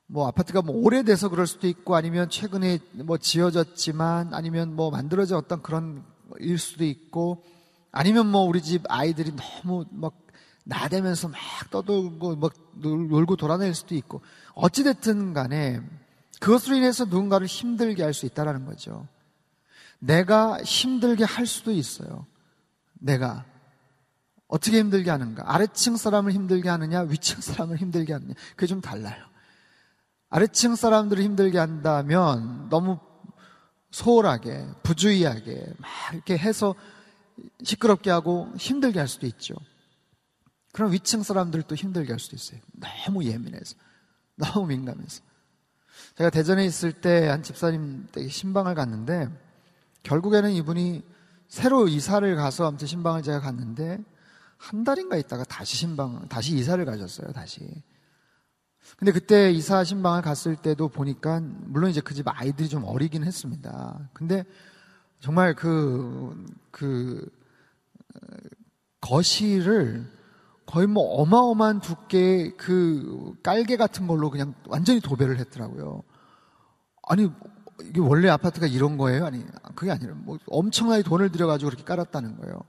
뭐 0.07 0.29
아파트가 0.29 0.63
뭐 0.63 0.77
오래돼서 0.77 1.29
그럴 1.29 1.47
수도 1.47 1.67
있고 1.69 1.97
아니면 1.97 2.29
최근에 2.29 2.79
뭐 3.05 3.19
지어졌지만 3.19 4.35
아니면 4.35 4.75
뭐 4.75 4.91
만들어진 4.91 5.37
어떤 5.37 5.63
그런 5.63 6.05
일 6.39 6.59
수도 6.59 6.85
있고 6.85 7.45
아니면 7.93 8.27
뭐 8.31 8.43
우리 8.43 8.63
집 8.63 8.83
아이들이 8.89 9.33
너무 9.35 9.87
막 9.91 10.26
나대면서 10.69 11.29
막 11.29 11.39
떠들고 11.71 12.37
막 12.37 12.53
놀고 12.75 13.37
돌아다닐 13.37 13.75
수도 13.75 13.95
있고 13.95 14.21
어찌됐든 14.55 15.33
간에 15.33 15.81
그것으로 16.41 16.75
인해서 16.77 17.05
누군가를 17.05 17.47
힘들게 17.47 18.03
할 18.03 18.13
수 18.13 18.27
있다라는 18.27 18.67
거죠. 18.67 19.07
내가 20.01 20.61
힘들게 20.63 21.25
할 21.25 21.47
수도 21.47 21.71
있어요. 21.71 22.27
내가 22.95 23.45
어떻게 24.49 24.79
힘들게 24.81 25.09
하는가? 25.11 25.45
아래층 25.47 25.97
사람을 25.97 26.33
힘들게 26.33 26.69
하느냐, 26.69 27.03
위층 27.03 27.41
사람을 27.41 27.77
힘들게 27.77 28.13
하느냐. 28.13 28.35
그게 28.51 28.67
좀 28.67 28.81
달라요. 28.81 29.25
아래층 30.29 30.75
사람들을 30.75 31.23
힘들게 31.23 31.59
한다면 31.59 32.69
너무 32.69 32.99
소홀하게, 33.93 34.67
부주의하게 34.83 35.75
막 35.79 35.91
이렇게 36.13 36.37
해서 36.37 36.75
시끄럽게 37.63 38.11
하고 38.11 38.53
힘들게 38.59 38.99
할 38.99 39.07
수도 39.07 39.27
있죠. 39.27 39.55
그럼 40.77 40.93
위층 40.93 41.23
사람들도 41.23 41.75
힘들게 41.75 42.13
할 42.13 42.21
수도 42.21 42.37
있어요. 42.37 42.61
너무 42.75 43.25
예민해서, 43.25 43.77
너무 44.35 44.67
민감해서. 44.67 45.23
제가 46.19 46.29
대전에 46.29 46.67
있을 46.67 46.93
때 46.93 47.29
한 47.29 47.43
집사님 47.43 48.09
댁에 48.13 48.29
신방을 48.29 48.75
갔는데 48.75 49.31
결국에는 50.03 50.53
이분이 50.53 51.03
새로 51.49 51.89
이사를 51.89 52.37
가서 52.37 52.67
아무튼 52.69 52.87
신방을 52.87 53.23
제가 53.23 53.41
갔는데 53.41 54.05
한 54.59 54.85
달인가 54.85 55.17
있다가 55.17 55.45
다시 55.45 55.79
신방, 55.79 56.29
다시 56.29 56.55
이사를 56.55 56.85
가셨어요, 56.85 57.33
다시. 57.33 57.67
근데 58.99 59.13
그때 59.13 59.51
이사 59.51 59.83
신방을 59.83 60.21
갔을 60.21 60.57
때도 60.57 60.89
보니까, 60.89 61.41
물론 61.41 61.89
이제 61.89 62.03
그 62.03 62.13
집 62.13 62.29
아이들이 62.29 62.69
좀 62.69 62.85
어리긴 62.85 63.25
했습니다. 63.25 64.11
근데 64.13 64.45
정말 65.21 65.55
그, 65.55 66.45
그, 66.71 67.27
거실을 69.01 70.15
거의 70.67 70.87
뭐 70.87 71.05
어마어마한 71.23 71.81
두께의 71.81 72.57
그 72.57 73.35
깔개 73.43 73.77
같은 73.77 74.07
걸로 74.07 74.31
그냥 74.31 74.55
완전히 74.67 75.01
도배를 75.01 75.39
했더라고요. 75.39 76.03
아니, 77.07 77.31
이게 77.83 78.01
원래 78.01 78.29
아파트가 78.29 78.67
이런 78.67 78.97
거예요? 78.99 79.25
아니, 79.27 79.45
그게 79.75 79.93
아니라 79.93 80.15
뭐 80.15 80.39
엄청나게 80.47 81.03
돈을 81.05 81.31
들여가지고 81.31 81.71
그렇게 81.71 81.85
깔았다는 81.85 82.37
거예요. 82.39 82.61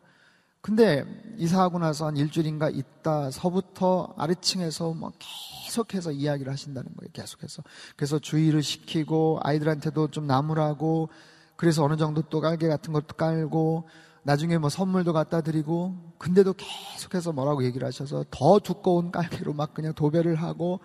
근데 0.62 1.06
이사하고 1.38 1.80
나서 1.80 2.08
한 2.08 2.18
일주일인가 2.18 2.70
있다서부터 2.70 4.16
아래층에서 4.18 4.94
막 4.94 5.14
계속해서 5.18 6.12
이야기를 6.12 6.52
하신다는 6.52 6.90
거예요. 6.98 7.10
계속해서. 7.14 7.64
그래서 7.96 8.20
주의를 8.20 8.62
시키고 8.62 9.40
아이들한테도 9.44 10.10
좀 10.10 10.28
나무라고 10.28 11.10
그래서 11.56 11.84
어느 11.84 11.96
정도 11.96 12.22
또 12.24 12.42
깔개 12.42 12.68
같은 12.68 12.92
것도 12.92 13.16
깔고 13.16 13.88
나중에 14.28 14.58
뭐 14.58 14.70
선물도 14.70 15.14
갖다 15.14 15.40
드리고 15.40 15.96
근데도 16.18 16.54
계속해서 16.58 17.32
뭐라고 17.32 17.64
얘기를 17.64 17.88
하셔서 17.88 18.26
더 18.30 18.60
두꺼운 18.60 19.10
깔개로 19.10 19.54
막 19.54 19.74
그냥 19.74 19.94
도배를 19.94 20.36
하고 20.36 20.82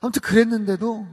아무튼 0.00 0.22
그랬는데도 0.22 1.06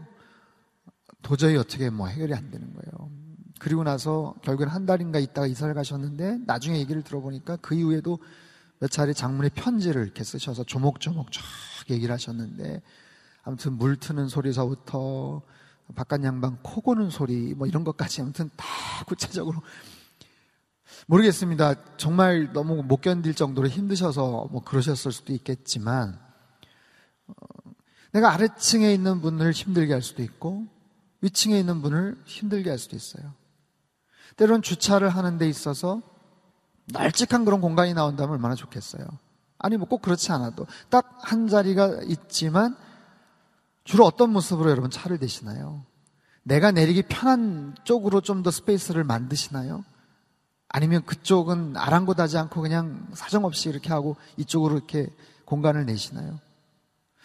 도저히 1.21 1.57
어떻게 1.57 1.89
뭐 1.89 2.07
해결이 2.07 2.33
안 2.33 2.51
되는 2.51 2.73
거예요. 2.73 3.11
그리고 3.59 3.83
나서 3.83 4.33
결국엔 4.43 4.69
한 4.69 4.85
달인가 4.85 5.19
있다가 5.19 5.45
이사를 5.45 5.73
가셨는데 5.73 6.39
나중에 6.45 6.79
얘기를 6.79 7.01
들어보니까 7.01 7.57
그 7.57 7.75
이후에도 7.75 8.17
몇 8.79 8.89
차례 8.89 9.11
장문의 9.11 9.49
편지를 9.53 10.03
이렇게 10.03 10.23
쓰셔서 10.23 10.63
조목조목 10.63 11.33
쫙 11.33 11.43
얘기를 11.89 12.13
하셨는데 12.13 12.81
아무튼 13.43 13.73
물 13.73 13.97
트는 13.97 14.29
소리서부터 14.29 15.41
바깥 15.95 16.23
양방 16.23 16.59
코 16.63 16.79
고는 16.79 17.09
소리 17.09 17.53
뭐 17.55 17.67
이런 17.67 17.83
것까지 17.83 18.21
아무튼 18.21 18.49
다 18.55 18.65
구체적으로 19.05 19.61
모르겠습니다. 21.05 21.75
정말 21.97 22.51
너무 22.53 22.83
못 22.83 23.01
견딜 23.01 23.33
정도로 23.35 23.67
힘드셔서 23.67 24.47
뭐 24.51 24.63
그러셨을 24.63 25.11
수도 25.11 25.33
있겠지만 25.33 26.19
어, 27.27 27.33
내가 28.11 28.33
아래층에 28.33 28.91
있는 28.93 29.21
분을 29.21 29.51
힘들게 29.51 29.93
할 29.93 30.01
수도 30.01 30.23
있고 30.23 30.65
위층에 31.21 31.57
있는 31.59 31.81
분을 31.81 32.21
힘들게 32.25 32.69
할 32.69 32.79
수도 32.79 32.95
있어요. 32.95 33.33
때론 34.35 34.61
주차를 34.61 35.09
하는 35.09 35.37
데 35.37 35.47
있어서 35.47 36.01
널찍한 36.91 37.45
그런 37.45 37.61
공간이 37.61 37.93
나온다면 37.93 38.33
얼마나 38.33 38.55
좋겠어요. 38.55 39.05
아니 39.59 39.75
뭐 39.77 39.87
꼭 39.87 40.01
그렇지 40.01 40.31
않아도 40.31 40.65
딱 40.89 41.17
한 41.21 41.47
자리가 41.47 42.01
있지만 42.07 42.75
주로 43.83 44.05
어떤 44.05 44.31
모습으로 44.31 44.69
여러분 44.69 44.89
차를 44.89 45.17
대시나요? 45.17 45.83
내가 46.43 46.71
내리기 46.71 47.03
편한 47.03 47.75
쪽으로 47.83 48.21
좀 48.21 48.43
더 48.43 48.51
스페이스를 48.51 49.03
만드시나요? 49.03 49.83
아니면 50.69 51.03
그쪽은 51.05 51.77
아랑곳하지 51.77 52.37
않고 52.37 52.61
그냥 52.61 53.07
사정없이 53.13 53.69
이렇게 53.69 53.89
하고 53.89 54.17
이쪽으로 54.37 54.75
이렇게 54.75 55.07
공간을 55.45 55.85
내시나요? 55.85 56.39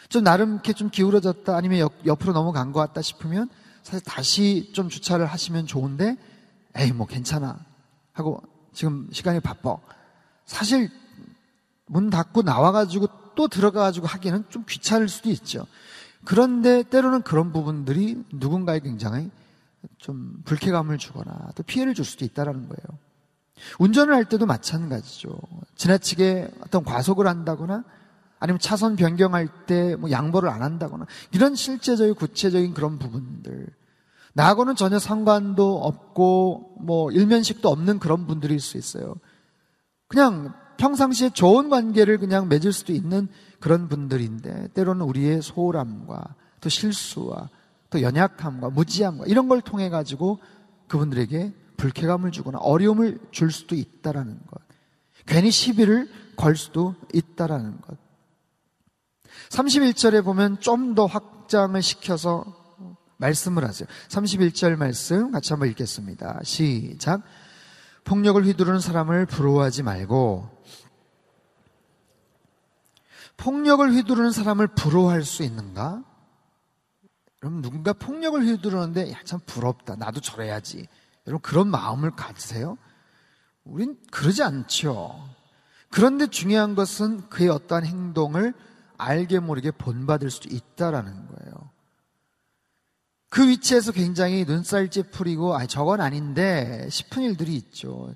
좀 0.08 0.24
나름 0.24 0.54
이렇게 0.54 0.72
좀 0.72 0.90
기울어졌다 0.90 1.54
아니면 1.54 1.78
옆, 1.78 1.92
옆으로 2.06 2.32
넘어간 2.32 2.72
것 2.72 2.80
같다 2.80 3.02
싶으면 3.02 3.48
사실 3.82 4.04
다시 4.04 4.70
좀 4.72 4.88
주차를 4.88 5.26
하시면 5.26 5.66
좋은데 5.66 6.16
에이 6.76 6.92
뭐 6.92 7.06
괜찮아 7.06 7.58
하고 8.12 8.42
지금 8.72 9.08
시간이 9.12 9.40
바빠 9.40 9.76
사실 10.46 10.90
문 11.86 12.10
닫고 12.10 12.42
나와가지고 12.42 13.08
또 13.34 13.48
들어가가지고 13.48 14.06
하기는 14.06 14.44
좀 14.48 14.64
귀찮을 14.68 15.08
수도 15.08 15.30
있죠. 15.30 15.66
그런데 16.24 16.82
때로는 16.82 17.22
그런 17.22 17.52
부분들이 17.52 18.22
누군가에 18.32 18.80
굉장히 18.80 19.30
좀 19.98 20.42
불쾌감을 20.44 20.98
주거나 20.98 21.50
또 21.54 21.62
피해를 21.62 21.94
줄 21.94 22.04
수도 22.04 22.24
있다라는 22.24 22.68
거예요. 22.68 22.98
운전을 23.78 24.14
할 24.14 24.24
때도 24.24 24.46
마찬가지죠. 24.46 25.38
지나치게 25.76 26.50
어떤 26.64 26.84
과속을 26.84 27.26
한다거나 27.26 27.84
아니면 28.38 28.58
차선 28.58 28.96
변경할 28.96 29.48
때 29.66 29.94
뭐 29.96 30.10
양보를 30.10 30.48
안 30.48 30.62
한다거나 30.62 31.06
이런 31.32 31.54
실제적인 31.54 32.14
구체적인 32.14 32.74
그런 32.74 32.98
부분들 32.98 33.68
나하고는 34.34 34.74
전혀 34.74 34.98
상관도 34.98 35.82
없고 35.82 36.76
뭐 36.80 37.10
일면식도 37.12 37.68
없는 37.68 37.98
그런 37.98 38.26
분들일 38.26 38.60
수 38.60 38.78
있어요. 38.78 39.14
그냥 40.08 40.54
평상시에 40.78 41.30
좋은 41.30 41.68
관계를 41.68 42.18
그냥 42.18 42.48
맺을 42.48 42.72
수도 42.72 42.92
있는 42.92 43.28
그런 43.60 43.88
분들인데 43.88 44.68
때로는 44.74 45.06
우리의 45.06 45.42
소홀함과 45.42 46.34
또 46.60 46.68
실수와 46.68 47.48
또 47.90 48.02
연약함과 48.02 48.70
무지함과 48.70 49.26
이런 49.26 49.48
걸 49.48 49.60
통해 49.60 49.88
가지고 49.90 50.38
그분들에게 50.88 51.52
불쾌감을 51.82 52.30
주거나 52.30 52.58
어려움을 52.58 53.18
줄 53.32 53.50
수도 53.50 53.74
있다라는 53.74 54.38
것. 54.46 54.62
괜히 55.26 55.50
시비를 55.50 56.08
걸 56.36 56.54
수도 56.54 56.94
있다라는 57.12 57.80
것. 57.80 57.98
31절에 59.48 60.24
보면 60.24 60.60
좀 60.60 60.94
더 60.94 61.06
확장을 61.06 61.80
시켜서 61.82 62.44
말씀을 63.16 63.64
하세요. 63.64 63.88
31절 64.08 64.76
말씀 64.76 65.32
같이 65.32 65.52
한번 65.52 65.70
읽겠습니다. 65.70 66.40
시작. 66.44 67.22
폭력을 68.04 68.44
휘두르는 68.44 68.78
사람을 68.78 69.26
부러워하지 69.26 69.82
말고 69.82 70.48
폭력을 73.36 73.90
휘두르는 73.92 74.30
사람을 74.30 74.68
부러워할 74.68 75.24
수 75.24 75.42
있는가? 75.42 76.04
여러분 77.42 77.60
누군가 77.60 77.92
폭력을 77.92 78.40
휘두르는데 78.40 79.10
야 79.10 79.22
참 79.24 79.40
부럽다. 79.46 79.96
나도 79.96 80.20
저래야지. 80.20 80.86
여러분 81.26 81.40
그런 81.42 81.68
마음을 81.68 82.10
가지세요? 82.12 82.78
우린 83.64 83.96
그러지 84.10 84.42
않죠. 84.42 85.28
그런데 85.90 86.26
중요한 86.26 86.74
것은 86.74 87.28
그의 87.28 87.48
어떠한 87.48 87.84
행동을 87.84 88.54
알게 88.96 89.40
모르게 89.40 89.70
본받을 89.70 90.30
수도 90.30 90.48
있다라는 90.54 91.26
거예요. 91.26 91.70
그 93.28 93.48
위치에서 93.48 93.92
굉장히 93.92 94.44
눈살 94.44 94.90
찌푸리고 94.90 95.54
아 95.54 95.66
저건 95.66 96.00
아닌데 96.00 96.86
싶은 96.90 97.22
일들이 97.22 97.54
있죠. 97.56 98.14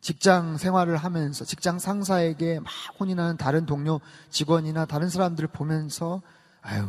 직장 0.00 0.56
생활을 0.56 0.96
하면서 0.96 1.44
직장 1.44 1.78
상사에게 1.78 2.60
막 2.60 2.70
혼이 2.98 3.14
나는 3.14 3.36
다른 3.36 3.64
동료 3.64 4.00
직원이나 4.30 4.84
다른 4.84 5.08
사람들을 5.08 5.48
보면서 5.48 6.20
아유 6.60 6.88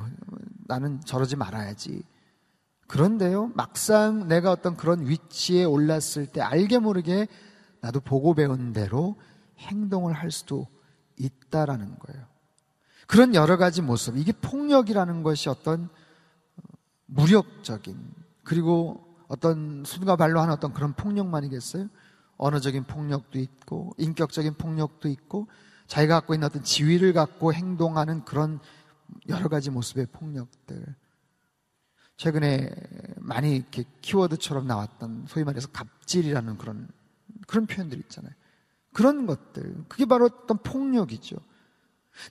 나는 0.68 1.00
저러지 1.02 1.36
말아야지. 1.36 2.04
그런데요 2.88 3.52
막상 3.56 4.28
내가 4.28 4.52
어떤 4.52 4.78
그런 4.78 5.08
위치에 5.08 5.64
올랐을 5.64 6.28
때 6.32 6.42
알게 6.42 6.80
모르게 6.80 7.28
나도 7.82 8.00
보고 8.00 8.34
배운 8.34 8.74
대로 8.74 9.16
행동을 9.58 10.14
할 10.14 10.32
수도 10.32 10.68
있다라는 11.18 11.98
거예요. 12.00 12.26
그런 13.08 13.36
여러 13.36 13.58
가지 13.58 13.82
모습 13.82 14.18
이게 14.18 14.32
폭력이라는 14.32 15.24
것이 15.24 15.50
어떤 15.50 15.90
무력적인 17.06 17.98
그리고 18.44 19.06
어떤 19.28 19.84
손과 19.86 20.16
발로 20.16 20.40
하는 20.40 20.54
어떤 20.54 20.74
그런 20.74 20.94
폭력만이겠어요? 20.94 21.88
언어적인 22.38 22.84
폭력도 22.84 23.40
있고 23.40 23.94
인격적인 23.98 24.56
폭력도 24.56 25.08
있고 25.10 25.48
자기가 25.88 26.16
갖고 26.16 26.34
있는 26.34 26.48
어떤 26.48 26.64
지위를 26.64 27.14
갖고 27.14 27.54
행동하는 27.54 28.26
그런 28.26 28.60
여러 29.30 29.48
가지 29.48 29.70
모습의 29.70 30.08
폭력들. 30.08 30.96
최근에 32.18 32.72
많이 33.18 33.56
이렇게 33.58 33.84
키워드처럼 34.02 34.68
나왔던 34.68 35.26
소위 35.28 35.44
말해서 35.44 35.68
갑질이라는 35.70 36.58
그런 36.58 36.88
그런 37.48 37.66
표현들 37.66 37.98
있잖아요. 38.00 38.34
그런 38.94 39.26
것들. 39.26 39.76
그게 39.90 40.06
바로 40.06 40.26
어떤 40.26 40.58
폭력이죠. 40.58 41.36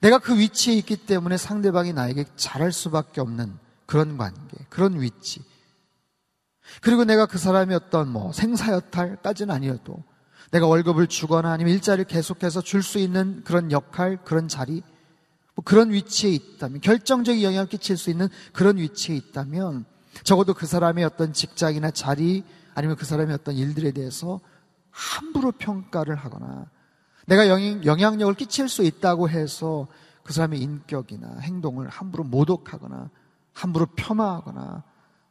내가 0.00 0.18
그 0.18 0.38
위치에 0.38 0.74
있기 0.74 0.96
때문에 0.96 1.36
상대방이 1.36 1.92
나에게 1.92 2.24
잘할 2.36 2.72
수밖에 2.72 3.20
없는 3.20 3.58
그런 3.84 4.16
관계, 4.16 4.56
그런 4.70 5.00
위치. 5.00 5.42
그리고 6.80 7.04
내가 7.04 7.26
그 7.26 7.36
사람이 7.36 7.74
어떤 7.74 8.08
뭐 8.08 8.32
생사여탈까지는 8.32 9.54
아니어도 9.54 10.02
내가 10.50 10.66
월급을 10.66 11.06
주거나 11.08 11.52
아니면 11.52 11.74
일자리를 11.74 12.06
계속해서 12.06 12.62
줄 12.62 12.82
수 12.82 12.98
있는 12.98 13.42
그런 13.44 13.70
역할, 13.70 14.24
그런 14.24 14.48
자리, 14.48 14.82
뭐 15.54 15.62
그런 15.64 15.92
위치에 15.92 16.30
있다면, 16.30 16.80
결정적인 16.80 17.42
영향을 17.42 17.68
끼칠 17.68 17.96
수 17.96 18.10
있는 18.10 18.28
그런 18.52 18.76
위치에 18.76 19.14
있다면, 19.16 19.84
적어도 20.22 20.54
그 20.54 20.66
사람의 20.66 21.04
어떤 21.04 21.32
직장이나 21.32 21.90
자리, 21.90 22.44
아니면 22.74 22.96
그 22.96 23.04
사람의 23.04 23.34
어떤 23.34 23.54
일들에 23.54 23.92
대해서 23.92 24.40
함부로 24.90 25.52
평가를 25.52 26.16
하거나, 26.16 26.66
내가 27.26 27.48
영향력을 27.48 28.34
끼칠 28.34 28.68
수 28.68 28.82
있다고 28.82 29.28
해서 29.28 29.86
그 30.22 30.32
사람의 30.32 30.60
인격이나 30.60 31.38
행동을 31.40 31.88
함부로 31.88 32.24
모독하거나, 32.24 33.10
함부로 33.52 33.86
폄하하거나, 33.94 34.82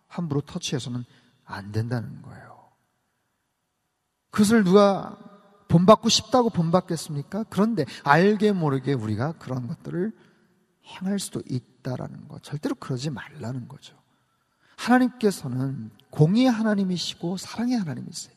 함부로 0.07 0.41
터치해서는 0.41 1.03
안 1.45 1.71
된다는 1.71 2.21
거예요. 2.21 2.69
그것을 4.29 4.63
누가 4.63 5.17
본받고 5.73 6.07
싶다고 6.07 6.51
본받겠습니까? 6.51 7.45
그런데 7.49 7.86
알게 8.03 8.51
모르게 8.51 8.93
우리가 8.93 9.31
그런 9.39 9.67
것들을 9.67 10.12
행할 10.86 11.17
수도 11.17 11.41
있다라는 11.49 12.27
것. 12.27 12.43
절대로 12.43 12.75
그러지 12.75 13.09
말라는 13.09 13.67
거죠. 13.67 13.95
하나님께서는 14.75 15.89
공의의 16.12 16.51
하나님이시고 16.51 17.38
사랑의 17.38 17.75
하나님이세요. 17.75 18.36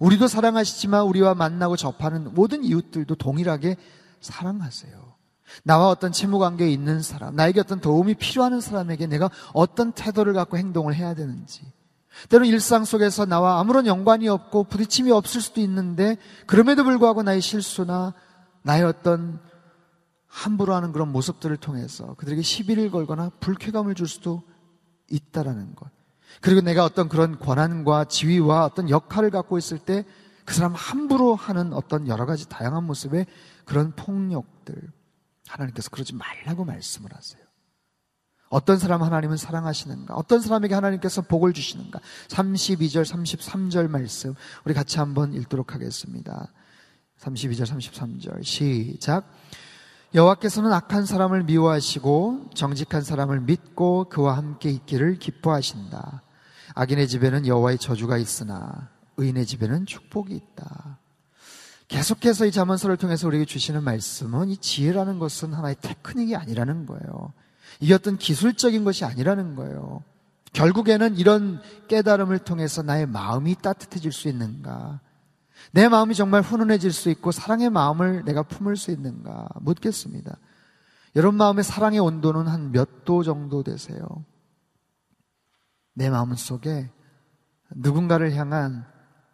우리도 0.00 0.26
사랑하시지만 0.26 1.04
우리와 1.04 1.34
만나고 1.34 1.76
접하는 1.76 2.34
모든 2.34 2.62
이웃들도 2.62 3.14
동일하게 3.14 3.76
사랑하세요. 4.20 5.16
나와 5.62 5.88
어떤 5.88 6.12
채무 6.12 6.38
관계에 6.38 6.68
있는 6.70 7.00
사람, 7.00 7.36
나에게 7.36 7.60
어떤 7.60 7.80
도움이 7.80 8.16
필요한 8.16 8.60
사람에게 8.60 9.06
내가 9.06 9.30
어떤 9.54 9.92
태도를 9.92 10.34
갖고 10.34 10.58
행동을 10.58 10.94
해야 10.94 11.14
되는지, 11.14 11.72
때로는 12.28 12.50
일상 12.50 12.84
속에서 12.84 13.26
나와 13.26 13.60
아무런 13.60 13.86
연관이 13.86 14.28
없고 14.28 14.64
부딪힘이 14.64 15.10
없을 15.10 15.40
수도 15.40 15.60
있는데 15.60 16.16
그럼에도 16.46 16.84
불구하고 16.84 17.22
나의 17.22 17.40
실수나 17.40 18.14
나의 18.62 18.84
어떤 18.84 19.40
함부로 20.26 20.74
하는 20.74 20.92
그런 20.92 21.12
모습들을 21.12 21.56
통해서 21.56 22.14
그들에게 22.14 22.42
시비를 22.42 22.90
걸거나 22.90 23.30
불쾌감을 23.40 23.94
줄 23.94 24.08
수도 24.08 24.42
있다라는 25.08 25.74
것. 25.74 25.88
그리고 26.40 26.60
내가 26.60 26.84
어떤 26.84 27.08
그런 27.08 27.38
권한과 27.38 28.06
지위와 28.06 28.64
어떤 28.64 28.90
역할을 28.90 29.30
갖고 29.30 29.58
있을 29.58 29.78
때 29.78 30.04
그 30.46 30.54
사람 30.54 30.74
함부로 30.74 31.34
하는 31.34 31.72
어떤 31.74 32.06
여러 32.08 32.24
가지 32.24 32.48
다양한 32.48 32.84
모습의 32.84 33.26
그런 33.66 33.92
폭력들. 33.94 34.92
하나님께서 35.48 35.90
그러지 35.90 36.14
말라고 36.14 36.64
말씀을 36.64 37.12
하세요. 37.12 37.44
어떤 38.48 38.78
사람 38.78 39.02
하나님은 39.02 39.36
사랑하시는가? 39.36 40.14
어떤 40.14 40.40
사람에게 40.40 40.74
하나님께서 40.74 41.22
복을 41.22 41.52
주시는가? 41.52 42.00
32절, 42.28 43.04
33절 43.04 43.88
말씀 43.88 44.34
우리 44.64 44.74
같이 44.74 44.98
한번 44.98 45.34
읽도록 45.34 45.74
하겠습니다. 45.74 46.48
32절, 47.20 47.66
33절 47.66 48.44
시작. 48.44 49.28
여호와께서는 50.14 50.72
악한 50.72 51.04
사람을 51.04 51.44
미워하시고 51.44 52.50
정직한 52.54 53.02
사람을 53.02 53.40
믿고 53.40 54.08
그와 54.08 54.36
함께 54.36 54.70
있기를 54.70 55.18
기뻐하신다. 55.18 56.22
악인의 56.74 57.08
집에는 57.08 57.46
여호와의 57.46 57.78
저주가 57.78 58.16
있으나 58.16 58.90
의인의 59.16 59.46
집에는 59.46 59.86
축복이 59.86 60.34
있다. 60.34 60.98
계속해서 61.88 62.46
이 62.46 62.52
자문서를 62.52 62.96
통해서 62.96 63.26
우리에게 63.26 63.44
주시는 63.44 63.82
말씀은 63.82 64.48
이 64.48 64.56
지혜라는 64.56 65.18
것은 65.18 65.52
하나의 65.52 65.76
테크닉이 65.80 66.36
아니라는 66.36 66.86
거예요. 66.86 67.32
이게 67.80 67.94
어떤 67.94 68.16
기술적인 68.16 68.84
것이 68.84 69.04
아니라는 69.04 69.54
거예요. 69.54 70.02
결국에는 70.52 71.16
이런 71.16 71.60
깨달음을 71.88 72.38
통해서 72.38 72.82
나의 72.82 73.06
마음이 73.06 73.56
따뜻해질 73.56 74.12
수 74.12 74.28
있는가? 74.28 75.00
내 75.72 75.88
마음이 75.88 76.14
정말 76.14 76.42
훈훈해질 76.42 76.92
수 76.92 77.10
있고 77.10 77.32
사랑의 77.32 77.70
마음을 77.70 78.24
내가 78.24 78.42
품을 78.42 78.76
수 78.76 78.90
있는가? 78.90 79.48
묻겠습니다. 79.60 80.36
여러분 81.16 81.36
마음의 81.38 81.64
사랑의 81.64 81.98
온도는 82.00 82.46
한 82.46 82.72
몇 82.72 83.04
도 83.04 83.22
정도 83.22 83.62
되세요? 83.62 84.06
내 85.94 86.10
마음 86.10 86.34
속에 86.34 86.90
누군가를 87.70 88.34
향한 88.34 88.84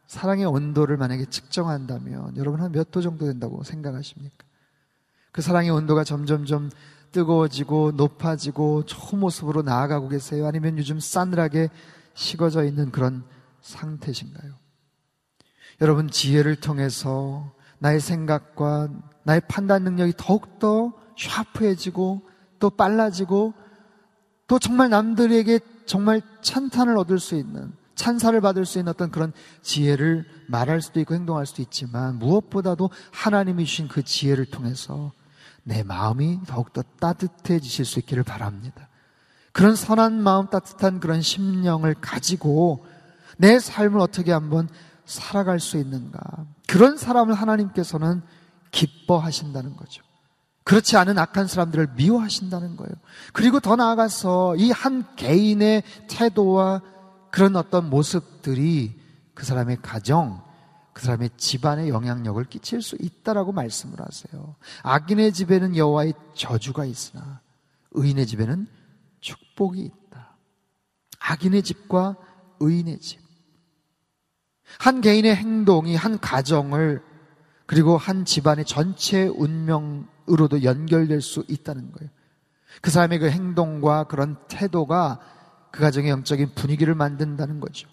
사랑의 0.06 0.44
온도를 0.46 0.96
만약에 0.96 1.26
측정한다면 1.26 2.36
여러분 2.36 2.60
한 2.60 2.72
몇 2.72 2.90
도 2.90 3.00
정도 3.00 3.26
된다고 3.26 3.62
생각하십니까? 3.62 4.44
그 5.32 5.40
사랑의 5.42 5.70
온도가 5.70 6.04
점점점 6.04 6.70
뜨거워지고 7.12 7.92
높아지고 7.92 8.84
좋은 8.86 9.20
모습으로 9.20 9.62
나아가고 9.62 10.08
계세요? 10.08 10.46
아니면 10.46 10.78
요즘 10.78 10.98
싸늘하게 10.98 11.68
식어져 12.14 12.64
있는 12.64 12.90
그런 12.90 13.24
상태신가요? 13.60 14.52
여러분 15.80 16.08
지혜를 16.08 16.56
통해서 16.56 17.52
나의 17.78 18.00
생각과 18.00 18.88
나의 19.24 19.42
판단 19.48 19.84
능력이 19.84 20.14
더욱더 20.16 20.92
샤프해지고 21.18 22.22
또 22.58 22.70
빨라지고 22.70 23.54
또 24.46 24.58
정말 24.58 24.90
남들에게 24.90 25.60
정말 25.86 26.20
찬탄을 26.42 26.96
얻을 26.98 27.18
수 27.18 27.34
있는 27.34 27.72
찬사를 27.94 28.40
받을 28.40 28.66
수 28.66 28.78
있는 28.78 28.90
어떤 28.90 29.10
그런 29.10 29.32
지혜를 29.62 30.24
말할 30.48 30.80
수도 30.80 31.00
있고 31.00 31.14
행동할 31.14 31.46
수도 31.46 31.62
있지만 31.62 32.18
무엇보다도 32.18 32.90
하나님이 33.12 33.64
주신 33.64 33.88
그 33.88 34.02
지혜를 34.02 34.46
통해서 34.46 35.12
내 35.64 35.82
마음이 35.82 36.40
더욱더 36.46 36.82
따뜻해지실 37.00 37.84
수 37.84 37.98
있기를 38.00 38.22
바랍니다. 38.22 38.88
그런 39.52 39.76
선한 39.76 40.22
마음, 40.22 40.48
따뜻한 40.48 40.98
그런 40.98 41.22
심령을 41.22 41.94
가지고 42.00 42.86
내 43.36 43.58
삶을 43.58 44.00
어떻게 44.00 44.32
한번 44.32 44.68
살아갈 45.04 45.60
수 45.60 45.76
있는가. 45.76 46.20
그런 46.66 46.96
사람을 46.96 47.34
하나님께서는 47.34 48.22
기뻐하신다는 48.70 49.76
거죠. 49.76 50.02
그렇지 50.64 50.96
않은 50.96 51.18
악한 51.18 51.48
사람들을 51.48 51.94
미워하신다는 51.96 52.76
거예요. 52.76 52.94
그리고 53.32 53.60
더 53.60 53.76
나아가서 53.76 54.56
이 54.56 54.70
한 54.70 55.04
개인의 55.16 55.82
태도와 56.08 56.80
그런 57.30 57.56
어떤 57.56 57.90
모습들이 57.90 58.98
그 59.34 59.44
사람의 59.44 59.78
가정, 59.82 60.42
그 60.92 61.02
사람의 61.02 61.30
집안에 61.36 61.88
영향력을 61.88 62.42
끼칠 62.44 62.82
수 62.82 62.96
있다라고 63.00 63.52
말씀을 63.52 63.98
하세요. 64.00 64.56
악인의 64.82 65.32
집에는 65.32 65.76
여호와의 65.76 66.14
저주가 66.34 66.84
있으나 66.84 67.40
의인의 67.92 68.26
집에는 68.26 68.66
축복이 69.20 69.80
있다. 69.80 70.36
악인의 71.18 71.62
집과 71.62 72.16
의인의 72.60 73.00
집. 73.00 73.20
한 74.78 75.00
개인의 75.00 75.34
행동이 75.34 75.96
한 75.96 76.18
가정을 76.18 77.02
그리고 77.66 77.96
한 77.96 78.24
집안의 78.24 78.64
전체 78.64 79.24
운명으로도 79.24 80.62
연결될 80.62 81.20
수 81.20 81.44
있다는 81.48 81.92
거예요. 81.92 82.10
그 82.80 82.90
사람의 82.90 83.18
그 83.18 83.30
행동과 83.30 84.04
그런 84.04 84.36
태도가 84.48 85.20
그 85.70 85.80
가정의 85.80 86.10
영적인 86.10 86.54
분위기를 86.54 86.94
만든다는 86.94 87.60
거죠. 87.60 87.88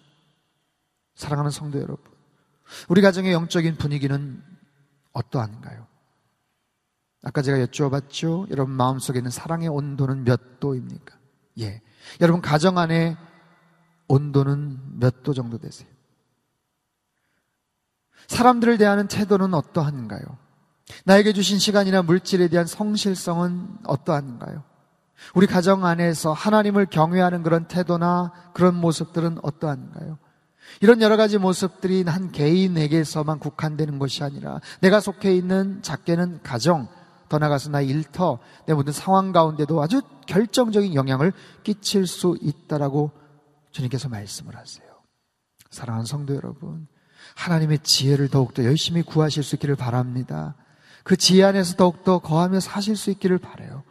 사랑하는 1.16 1.52
성도 1.52 1.80
여러분. 1.80 2.19
우리 2.88 3.02
가정의 3.02 3.34
영적인 3.34 3.78
분위기는 3.78 4.44
어떠한가요? 5.14 5.88
아까 7.24 7.42
제가 7.42 7.60
여쭈어봤죠? 7.62 8.48
여러분 8.50 8.74
마음속에 8.76 9.20
있는 9.20 9.32
사랑의 9.32 9.68
온도는 9.68 10.24
몇 10.24 10.60
도입니까? 10.60 11.18
예. 11.60 11.82
여러분 12.22 12.42
가정 12.42 12.78
안에 12.78 13.18
온도는 14.08 15.00
몇 15.00 15.24
도 15.24 15.34
정도 15.34 15.58
되세요? 15.58 15.90
사람들을 18.28 18.78
대하는 18.78 19.08
태도는 19.08 19.54
어떠한가요? 19.54 20.22
나에게 21.06 21.34
주신 21.34 21.60
시간이나 21.60 22.02
물질에 22.02 22.48
대한 22.48 22.66
성실성은 22.66 23.68
어떠한가요? 23.86 24.64
우리 25.36 25.48
가정 25.48 25.86
안에서 25.86 26.32
하나님을 26.32 26.86
경외하는 26.86 27.44
그런 27.44 27.68
태도나 27.68 28.32
그런 28.54 28.76
모습들은 28.76 29.40
어떠한가요? 29.44 30.18
이런 30.82 31.02
여러 31.02 31.18
가지 31.18 31.38
모습들이 31.38 32.04
한 32.04 32.32
개인에게서만 32.32 33.40
국한되는 33.40 34.00
것이 34.00 34.24
아니라 34.24 34.62
내가 34.82 35.00
속해 35.00 35.36
있는 35.36 35.82
작게는 35.82 36.42
가정, 36.44 36.88
더 37.28 37.38
나가서 37.38 37.70
나의 37.70 37.88
일터, 37.88 38.40
내 38.66 38.74
모든 38.74 38.92
상황 38.94 39.32
가운데도 39.32 39.82
아주 39.82 40.02
결정적인 40.28 40.96
영향을 40.96 41.34
끼칠 41.64 42.08
수 42.08 42.38
있다라고 42.42 43.12
주님께서 43.72 44.10
말씀을 44.10 44.56
하세요. 44.56 44.88
사랑하는 45.70 46.06
성도 46.06 46.36
여러분, 46.36 46.88
하나님의 47.36 47.80
지혜를 47.80 48.30
더욱더 48.30 48.64
열심히 48.64 49.02
구하실 49.02 49.44
수 49.44 49.56
있기를 49.56 49.76
바랍니다. 49.76 50.56
그 51.04 51.16
지혜 51.16 51.44
안에서 51.44 51.76
더욱더 51.76 52.20
거하며 52.20 52.60
사실 52.60 52.96
수 52.96 53.12
있기를 53.12 53.38
바래요. 53.38 53.84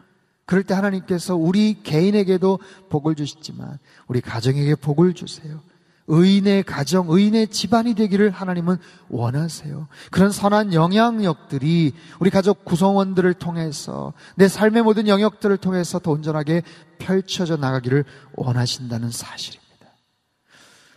그럴 0.45 0.62
때 0.64 0.75
하나님께서 0.75 1.37
우리 1.37 1.83
개인에게도 1.83 2.59
복을 2.88 3.14
주시지만 3.14 3.79
우리 4.07 4.21
가정에게 4.21 4.77
복을 4.77 5.14
주세요. 5.14 5.61
의인의 6.09 6.64
가정, 6.64 7.07
의인의 7.09 7.49
집안이 7.49 7.94
되기를 7.94 8.31
하나님은 8.31 8.79
원하세요. 9.09 9.88
그런 10.11 10.33
선한 10.33 10.73
영향력들이 10.73 11.92
우리 12.18 12.31
가족 12.31 12.64
구성원들을 12.64 13.35
통해서 13.35 14.14
내 14.35 14.49
삶의 14.49 14.83
모든 14.83 15.07
영역들을 15.07 15.57
통해서 15.59 15.99
더 15.99 16.11
온전하게 16.11 16.62
펼쳐져 16.99 17.57
나가기를 17.57 18.05
원하신다는 18.35 19.11
사실입니다. 19.11 19.68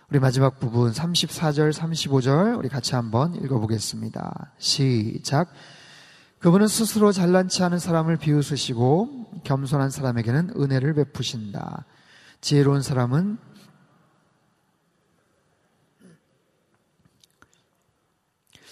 우리 0.10 0.20
마지막 0.20 0.60
부분 0.60 0.92
34절, 0.92 1.72
35절 1.74 2.58
우리 2.58 2.70
같이 2.70 2.96
한번 2.96 3.36
읽어보겠습니다. 3.36 4.54
시작. 4.58 5.54
그분은 6.40 6.68
스스로 6.68 7.12
잘난치 7.12 7.64
않은 7.64 7.80
사람을 7.80 8.18
비웃으시고 8.18 9.42
겸손한 9.44 9.90
사람에게는 9.90 10.54
은혜를 10.58 10.96
베푸신다. 10.96 11.86
지혜로운 12.42 12.82
사람은 12.82 13.38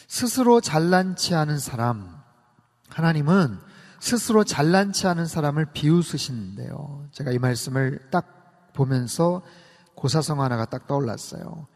스스로 0.10 0.60
잘난치 0.60 1.34
않은 1.36 1.60
사람, 1.60 2.20
하나님은 2.90 3.60
스스로 4.00 4.44
잘난치 4.44 5.06
않은 5.06 5.28
사람을 5.28 5.68
비웃으시는데요. 5.72 7.06
제가 7.12 7.32
이 7.32 7.38
말씀을 7.38 8.10
딱 8.10 8.72
보면서 8.74 9.44
고사성 9.94 10.42
하나가 10.42 10.66
딱 10.66 10.88
떠올랐어요. 10.88 11.68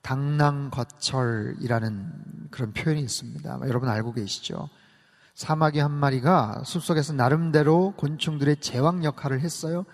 당랑거철이라는 0.00 2.48
그런 2.50 2.72
표현이 2.72 3.02
있습니다. 3.02 3.60
여러분 3.66 3.90
알고 3.90 4.14
계시죠? 4.14 4.70
사마귀 5.34 5.80
한 5.80 5.90
마리가 5.90 6.62
숲속에서 6.64 7.12
나름대로 7.12 7.92
곤충들의 7.98 8.56
제왕 8.56 9.04
역할을 9.04 9.40
했어요. 9.40 9.84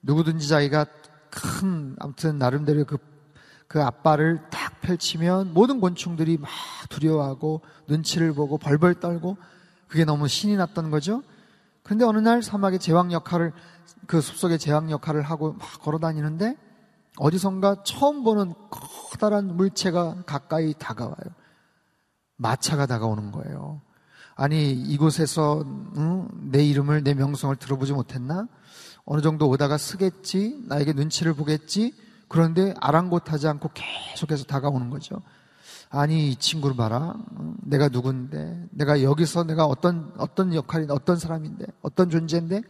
누구든지 0.00 0.48
자기가 0.48 0.86
큰, 1.30 1.94
아무튼 2.00 2.38
나름대로 2.38 2.86
그, 2.86 2.96
그 3.68 3.82
앞발을 3.82 4.48
딱 4.50 4.63
펼치면 4.84 5.54
모든 5.54 5.80
곤충들이 5.80 6.38
막 6.38 6.50
두려워하고 6.90 7.62
눈치를 7.88 8.32
보고 8.34 8.58
벌벌 8.58 9.00
떨고 9.00 9.36
그게 9.88 10.04
너무 10.04 10.28
신이 10.28 10.56
났던 10.56 10.90
거죠. 10.90 11.22
근데 11.82 12.04
어느 12.04 12.18
날 12.18 12.42
사막의 12.42 12.78
제왕 12.78 13.12
역할을, 13.12 13.52
그 14.06 14.20
숲속의 14.20 14.58
제왕 14.58 14.90
역할을 14.90 15.22
하고 15.22 15.54
막 15.54 15.82
걸어 15.82 15.98
다니는데 15.98 16.56
어디선가 17.18 17.82
처음 17.84 18.24
보는 18.24 18.54
커다란 18.70 19.56
물체가 19.56 20.22
가까이 20.26 20.74
다가와요. 20.78 21.34
마차가 22.36 22.86
다가오는 22.86 23.32
거예요. 23.32 23.80
아니 24.36 24.72
이곳에서 24.72 25.62
응? 25.96 26.28
내 26.50 26.64
이름을 26.64 27.04
내 27.04 27.14
명성을 27.14 27.54
들어보지 27.56 27.92
못했나? 27.92 28.48
어느 29.04 29.20
정도 29.20 29.48
오다가 29.48 29.78
쓰겠지 29.78 30.64
나에게 30.66 30.92
눈치를 30.92 31.34
보겠지 31.34 31.92
그런데 32.28 32.74
아랑곳하지 32.80 33.48
않고 33.48 33.70
계속해서 33.74 34.44
다가오는 34.44 34.90
거죠. 34.90 35.22
아니 35.90 36.30
이 36.30 36.36
친구를 36.36 36.76
봐라. 36.76 37.14
내가 37.62 37.88
누군데 37.88 38.68
내가 38.70 39.02
여기서 39.02 39.44
내가 39.44 39.66
어떤 39.66 40.12
어떤 40.18 40.54
역할인데 40.54 40.92
어떤 40.92 41.16
사람인데 41.16 41.66
어떤 41.82 42.10
존재인데 42.10 42.62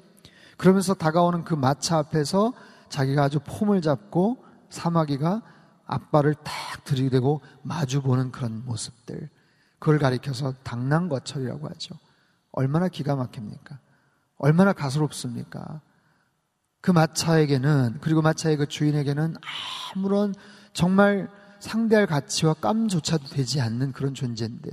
그러면서 0.56 0.94
다가오는 0.94 1.44
그 1.44 1.54
마차 1.54 1.98
앞에서 1.98 2.52
자기가 2.88 3.24
아주 3.24 3.40
폼을 3.44 3.80
잡고 3.80 4.44
사마귀가 4.68 5.42
앞발을 5.86 6.34
탁 6.34 6.84
들이대고 6.84 7.40
마주보는 7.62 8.30
그런 8.30 8.64
모습들. 8.64 9.28
그걸 9.78 9.98
가리켜서 9.98 10.52
당난거철이라고 10.62 11.68
하죠. 11.68 11.94
얼마나 12.52 12.88
기가 12.88 13.16
막힙니까? 13.16 13.78
얼마나 14.38 14.72
가소롭습니까? 14.72 15.80
그 16.84 16.90
마차에게는 16.90 17.96
그리고 18.02 18.20
마차의 18.20 18.58
그 18.58 18.66
주인에게는 18.66 19.36
아무런 19.94 20.34
정말 20.74 21.30
상대할 21.58 22.06
가치와 22.06 22.52
깜조차도 22.52 23.28
되지 23.28 23.62
않는 23.62 23.92
그런 23.92 24.12
존재인데 24.12 24.70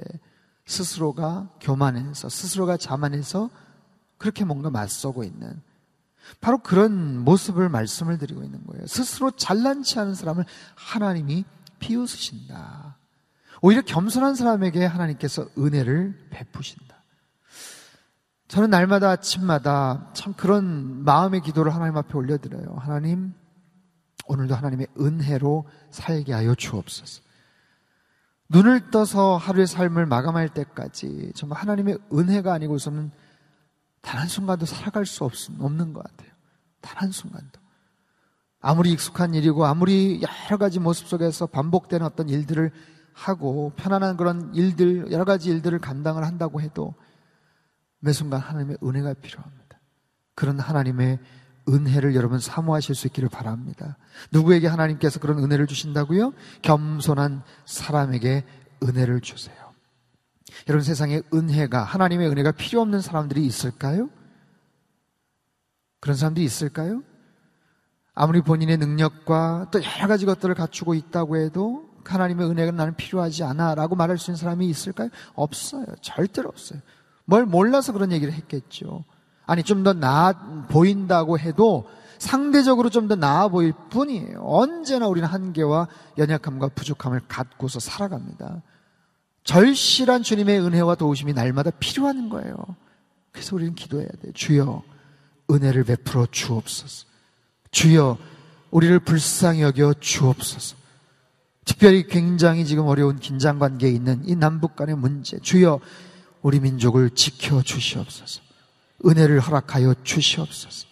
스스로가 0.65 1.47
교만해서 1.62 2.28
스스로가 2.28 2.76
자만해서 2.76 3.50
그렇게 4.17 4.43
뭔가 4.43 4.69
맞서고 4.69 5.24
있는 5.24 5.62
바로 6.41 6.58
그런 6.58 7.17
모습을 7.19 7.69
말씀을 7.69 8.17
드리고 8.17 8.43
있는 8.43 8.62
거예요. 8.65 8.86
스스로 8.88 9.32
잘난치 9.32 9.97
않은 10.00 10.13
사람을 10.13 10.43
하나님이 10.76 11.45
비웃으신다. 11.80 12.97
오히려 13.62 13.82
겸손한 13.84 14.36
사람에게 14.36 14.84
하나님께서 14.84 15.47
은혜를 15.58 16.28
베푸신다. 16.30 17.01
저는 18.52 18.70
날마다 18.70 19.12
아침마다 19.12 20.10
참 20.12 20.34
그런 20.34 21.06
마음의 21.06 21.40
기도를 21.40 21.74
하나님 21.74 21.96
앞에 21.96 22.18
올려드려요. 22.18 22.76
하나님, 22.80 23.34
오늘도 24.28 24.54
하나님의 24.56 24.88
은혜로 25.00 25.70
살게 25.90 26.34
하여 26.34 26.54
주옵소서. 26.54 27.22
눈을 28.50 28.92
떠서 28.92 29.38
하루의 29.38 29.68
삶을 29.68 30.06
마감할 30.06 30.50
때까지 30.50 31.32
정말 31.34 31.62
하나님의 31.62 31.98
은혜가 32.12 32.52
아니고서는 32.52 33.12
단 34.02 34.20
한순간도 34.20 34.66
살아갈 34.66 35.06
수 35.06 35.24
없, 35.24 35.32
없는 35.58 35.94
것 35.94 36.04
같아요. 36.04 36.32
단 36.82 36.98
한순간도. 36.98 37.58
아무리 38.60 38.92
익숙한 38.92 39.34
일이고 39.34 39.66
아무리 39.66 40.22
여러 40.22 40.58
가지 40.58 40.82
모습 40.82 41.08
속에서 41.08 41.46
반복되는 41.46 42.06
어떤 42.06 42.28
일들을 42.28 42.70
하고 43.14 43.72
편안한 43.78 44.18
그런 44.18 44.54
일들, 44.54 45.10
여러 45.10 45.24
가지 45.24 45.50
일들을 45.50 45.80
감당을 45.80 46.26
한다고 46.26 46.60
해도 46.60 46.96
매 48.02 48.12
순간 48.12 48.42
하나님의 48.42 48.78
은혜가 48.84 49.14
필요합니다. 49.14 49.80
그런 50.36 50.60
하나님의 50.60 51.20
은혜를 51.70 52.16
여러분 52.16 52.40
사모하실 52.40 52.96
수 52.96 53.08
있기를 53.08 53.30
바랍니다. 53.30 53.98
누구에게 54.32 54.68
하나님께서 54.68 55.20
그런 55.20 55.40
은혜를 55.40 55.68
주신다고요? 55.68 56.34
겸손한 56.64 57.44
사람에게 57.66 58.44
은혜를 58.84 59.22
주세요. 59.22 59.56
여러분 60.68 60.84
세상에 60.84 61.22
은혜가 61.34 61.84
하나님의 61.84 62.30
은혜가 62.30 62.52
필요 62.52 62.82
없는 62.82 63.02
사람들이 63.02 63.46
있을까요? 63.46 64.10
그런 66.00 66.18
사람들이 66.18 66.44
있을까요? 66.44 67.04
아무리 68.14 68.42
본인의 68.42 68.78
능력과 68.78 69.68
또 69.72 69.80
여러 69.84 70.08
가지 70.08 70.26
것들을 70.26 70.54
갖추고 70.56 70.96
있다고 70.96 71.38
해도 71.38 71.90
하나님의 72.04 72.50
은혜가 72.50 72.72
나는 72.72 72.96
필요하지 72.96 73.44
않아 73.44 73.76
라고 73.76 73.96
말할 73.96 74.18
수 74.18 74.32
있는 74.32 74.38
사람이 74.38 74.68
있을까요? 74.68 75.10
없어요. 75.34 75.86
절대로 76.02 76.50
없어요. 76.50 76.80
뭘 77.32 77.46
몰라서 77.46 77.94
그런 77.94 78.12
얘기를 78.12 78.34
했겠죠. 78.34 79.06
아니, 79.46 79.63
좀 79.63 79.84
더 79.86 79.94
나아 79.94 80.34
보인다고 80.67 81.39
해도 81.39 81.88
상대적으로 82.20 82.89
좀 82.89 83.08
더 83.08 83.15
나아 83.15 83.48
보일 83.48 83.74
뿐이에요. 83.89 84.41
언제나 84.44 85.08
우리는 85.08 85.28
한계와 85.28 85.88
연약함과 86.17 86.67
부족함을 86.76 87.22
갖고서 87.30 87.80
살아갑니다. 87.80 88.62
절실한 89.46 90.24
주님의 90.24 90.60
은혜와 90.60 90.96
도우심이 90.96 91.32
날마다 91.34 91.72
필요한 91.72 92.28
거예요. 92.28 92.54
그래서 93.32 93.56
우리는 93.56 93.76
기도해야 93.76 94.10
돼요. 94.22 94.34
주여, 94.34 94.84
은혜를 95.50 95.86
베풀어 95.86 96.28
주옵소서. 96.30 97.08
주여, 97.72 98.17
우리를 98.72 99.00
불쌍히 99.00 99.62
여겨 99.62 99.94
주옵소서. 100.02 100.76
특별히 101.63 102.06
굉장히 102.08 102.65
지금 102.65 102.88
어려운 102.88 103.20
긴장 103.20 103.58
관계에 103.58 103.89
있는 103.89 104.22
이 104.26 104.36
남북 104.36 104.76
간의 104.76 104.96
문제. 104.98 105.39
주여, 105.39 105.80
우리 106.42 106.60
민족을 106.60 107.12
지켜 107.12 107.62
주시옵소서. 107.62 108.42
은혜를 109.06 109.40
허락하여 109.40 109.96
주시옵소서. 110.04 110.88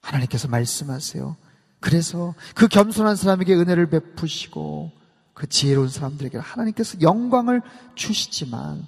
하나님께서 0.00 0.48
말씀하세요. 0.48 1.36
그래서 1.80 2.34
그 2.54 2.68
겸손한 2.68 3.16
사람에게 3.16 3.54
은혜를 3.54 3.90
베푸시고 3.90 4.90
그 5.34 5.48
지혜로운 5.48 5.88
사람들에게 5.88 6.38
하나님께서 6.38 7.00
영광을 7.00 7.60
주시지만 7.94 8.86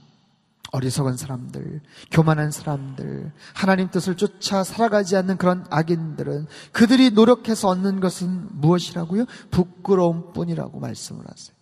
어리석은 0.72 1.16
사람들, 1.16 1.80
교만한 2.10 2.50
사람들, 2.50 3.32
하나님 3.54 3.90
뜻을 3.90 4.16
쫓아 4.16 4.64
살아가지 4.64 5.16
않는 5.16 5.36
그런 5.36 5.64
악인들은 5.70 6.46
그들이 6.72 7.10
노력해서 7.10 7.68
얻는 7.68 8.00
것은 8.00 8.48
무엇이라고요? 8.60 9.26
부끄러움 9.50 10.32
뿐이라고 10.32 10.80
말씀을 10.80 11.24
하세요. 11.26 11.55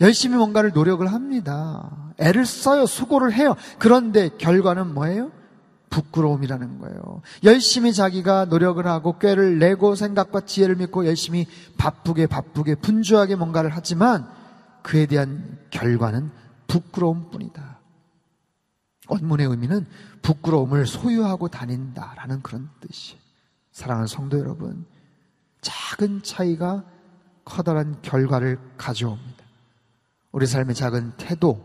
열심히 0.00 0.36
뭔가를 0.36 0.72
노력을 0.72 1.06
합니다. 1.06 2.12
애를 2.18 2.46
써요. 2.46 2.86
수고를 2.86 3.32
해요. 3.32 3.56
그런데 3.78 4.28
결과는 4.38 4.94
뭐예요? 4.94 5.32
부끄러움이라는 5.90 6.78
거예요. 6.78 7.22
열심히 7.44 7.92
자기가 7.92 8.46
노력을 8.46 8.84
하고 8.86 9.18
꾀를 9.18 9.58
내고 9.58 9.94
생각과 9.94 10.42
지혜를 10.42 10.76
믿고 10.76 11.06
열심히 11.06 11.46
바쁘게 11.78 12.26
바쁘게 12.26 12.76
분주하게 12.76 13.36
뭔가를 13.36 13.70
하지만 13.72 14.28
그에 14.82 15.06
대한 15.06 15.58
결과는 15.70 16.30
부끄러움 16.66 17.30
뿐이다. 17.30 17.78
원문의 19.08 19.46
의미는 19.46 19.86
부끄러움을 20.22 20.86
소유하고 20.86 21.48
다닌다라는 21.48 22.42
그런 22.42 22.68
뜻이. 22.80 23.16
사랑하는 23.72 24.06
성도 24.06 24.38
여러분, 24.38 24.84
작은 25.62 26.22
차이가 26.22 26.84
커다란 27.44 27.96
결과를 28.02 28.58
가져옵니다. 28.76 29.37
우리 30.32 30.46
삶의 30.46 30.74
작은 30.74 31.12
태도, 31.16 31.60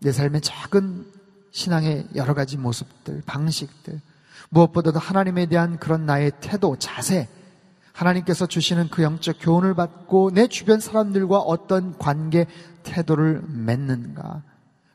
내 0.00 0.12
삶의 0.12 0.40
작은 0.40 1.06
신앙의 1.50 2.08
여러 2.14 2.34
가지 2.34 2.56
모습들, 2.56 3.22
방식들, 3.26 4.00
무엇보다도 4.50 4.98
하나님에 4.98 5.46
대한 5.46 5.78
그런 5.78 6.06
나의 6.06 6.32
태도, 6.40 6.76
자세, 6.76 7.28
하나님께서 7.92 8.46
주시는 8.46 8.88
그 8.90 9.02
영적 9.02 9.38
교훈을 9.40 9.74
받고 9.74 10.30
내 10.32 10.46
주변 10.46 10.78
사람들과 10.78 11.38
어떤 11.38 11.98
관계, 11.98 12.46
태도를 12.84 13.42
맺는가. 13.48 14.42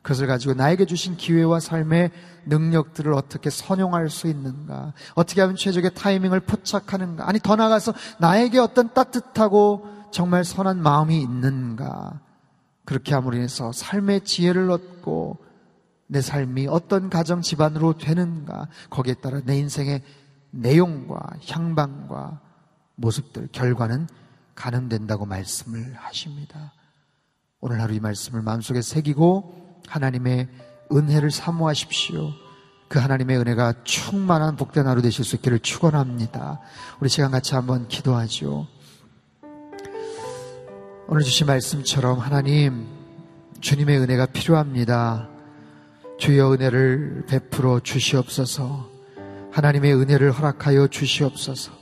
그것을 0.00 0.26
가지고 0.26 0.54
나에게 0.54 0.86
주신 0.86 1.16
기회와 1.16 1.60
삶의 1.60 2.10
능력들을 2.46 3.12
어떻게 3.12 3.50
선용할 3.50 4.10
수 4.10 4.26
있는가. 4.26 4.92
어떻게 5.14 5.40
하면 5.40 5.56
최적의 5.56 5.94
타이밍을 5.94 6.40
포착하는가. 6.40 7.28
아니, 7.28 7.38
더 7.40 7.56
나아가서 7.56 7.94
나에게 8.18 8.58
어떤 8.58 8.92
따뜻하고 8.92 9.86
정말 10.10 10.44
선한 10.44 10.82
마음이 10.82 11.20
있는가. 11.20 12.20
그렇게 12.84 13.14
함으로 13.14 13.36
인해서 13.36 13.72
삶의 13.72 14.22
지혜를 14.22 14.70
얻고 14.70 15.38
내 16.06 16.20
삶이 16.20 16.66
어떤 16.68 17.08
가정 17.10 17.40
집안으로 17.40 17.96
되는가 17.98 18.68
거기에 18.90 19.14
따라 19.14 19.40
내 19.44 19.56
인생의 19.58 20.02
내용과 20.50 21.18
향방과 21.48 22.40
모습들 22.96 23.48
결과는 23.52 24.08
가늠된다고 24.54 25.26
말씀을 25.26 25.94
하십니다. 25.94 26.72
오늘 27.60 27.80
하루 27.80 27.94
이 27.94 28.00
말씀을 28.00 28.42
마음속에 28.42 28.82
새기고 28.82 29.80
하나님의 29.88 30.48
은혜를 30.92 31.30
사모하십시오. 31.30 32.30
그 32.88 32.98
하나님의 32.98 33.38
은혜가 33.38 33.84
충만한 33.84 34.56
복된 34.56 34.86
하루 34.86 35.02
되실 35.02 35.24
수 35.24 35.36
있기를 35.36 35.58
축원합니다. 35.60 36.60
우리 37.00 37.08
시간 37.08 37.30
같이 37.30 37.54
한번 37.54 37.88
기도하죠. 37.88 38.68
오늘 41.06 41.22
주신 41.22 41.46
말씀처럼 41.46 42.18
하나님 42.18 42.86
주님의 43.60 43.98
은혜가 43.98 44.24
필요합니다. 44.24 45.28
주여 46.18 46.54
은혜를 46.54 47.24
베풀어 47.28 47.80
주시옵소서. 47.80 48.88
하나님의 49.50 49.94
은혜를 49.94 50.32
허락하여 50.32 50.86
주시옵소서. 50.86 51.72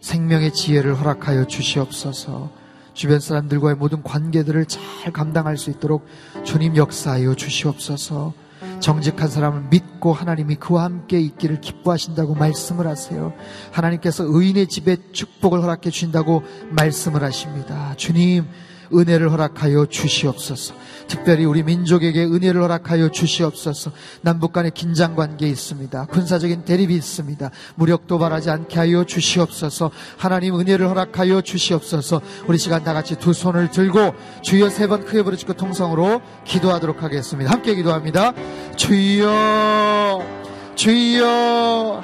생명의 0.00 0.52
지혜를 0.52 0.94
허락하여 1.00 1.46
주시옵소서. 1.46 2.50
주변 2.92 3.18
사람들과의 3.18 3.76
모든 3.76 4.02
관계들을 4.02 4.66
잘 4.66 5.10
감당할 5.10 5.56
수 5.56 5.70
있도록 5.70 6.06
주님 6.44 6.76
역사하여 6.76 7.34
주시옵소서. 7.34 8.34
정직한 8.80 9.28
사람을 9.28 9.64
믿고 9.70 10.12
하나님이 10.12 10.56
그와 10.56 10.84
함께 10.84 11.20
있기를 11.20 11.60
기뻐하신다고 11.60 12.34
말씀을 12.34 12.86
하세요. 12.86 13.32
하나님께서 13.72 14.24
의인의 14.26 14.68
집에 14.68 14.96
축복을 15.12 15.62
허락해 15.62 15.90
주신다고 15.90 16.42
말씀을 16.70 17.22
하십니다. 17.22 17.94
주님, 17.96 18.46
은혜를 18.92 19.30
허락하여 19.30 19.86
주시옵소서. 19.86 20.74
특별히 21.08 21.44
우리 21.44 21.62
민족에게 21.62 22.24
은혜를 22.24 22.62
허락하여 22.62 23.10
주시옵소서. 23.10 23.92
남북 24.22 24.52
간의 24.52 24.72
긴장 24.72 25.14
관계 25.14 25.46
있습니다. 25.46 26.06
군사적인 26.06 26.64
대립이 26.64 26.94
있습니다. 26.94 27.50
무력 27.76 28.06
도발하지 28.06 28.50
않게 28.50 28.78
하여 28.78 29.04
주시옵소서. 29.04 29.90
하나님 30.16 30.58
은혜를 30.58 30.88
허락하여 30.88 31.42
주시옵소서. 31.42 32.20
우리 32.48 32.58
시간 32.58 32.82
다 32.82 32.92
같이 32.92 33.16
두 33.16 33.32
손을 33.32 33.70
들고 33.70 34.14
주여 34.42 34.70
세 34.70 34.86
번 34.86 35.04
크게 35.04 35.22
부르짖고 35.22 35.54
통성으로 35.54 36.20
기도하도록 36.44 37.02
하겠습니다. 37.02 37.50
함께 37.50 37.74
기도합니다. 37.74 38.32
주여 38.76 40.22
주여 40.76 42.02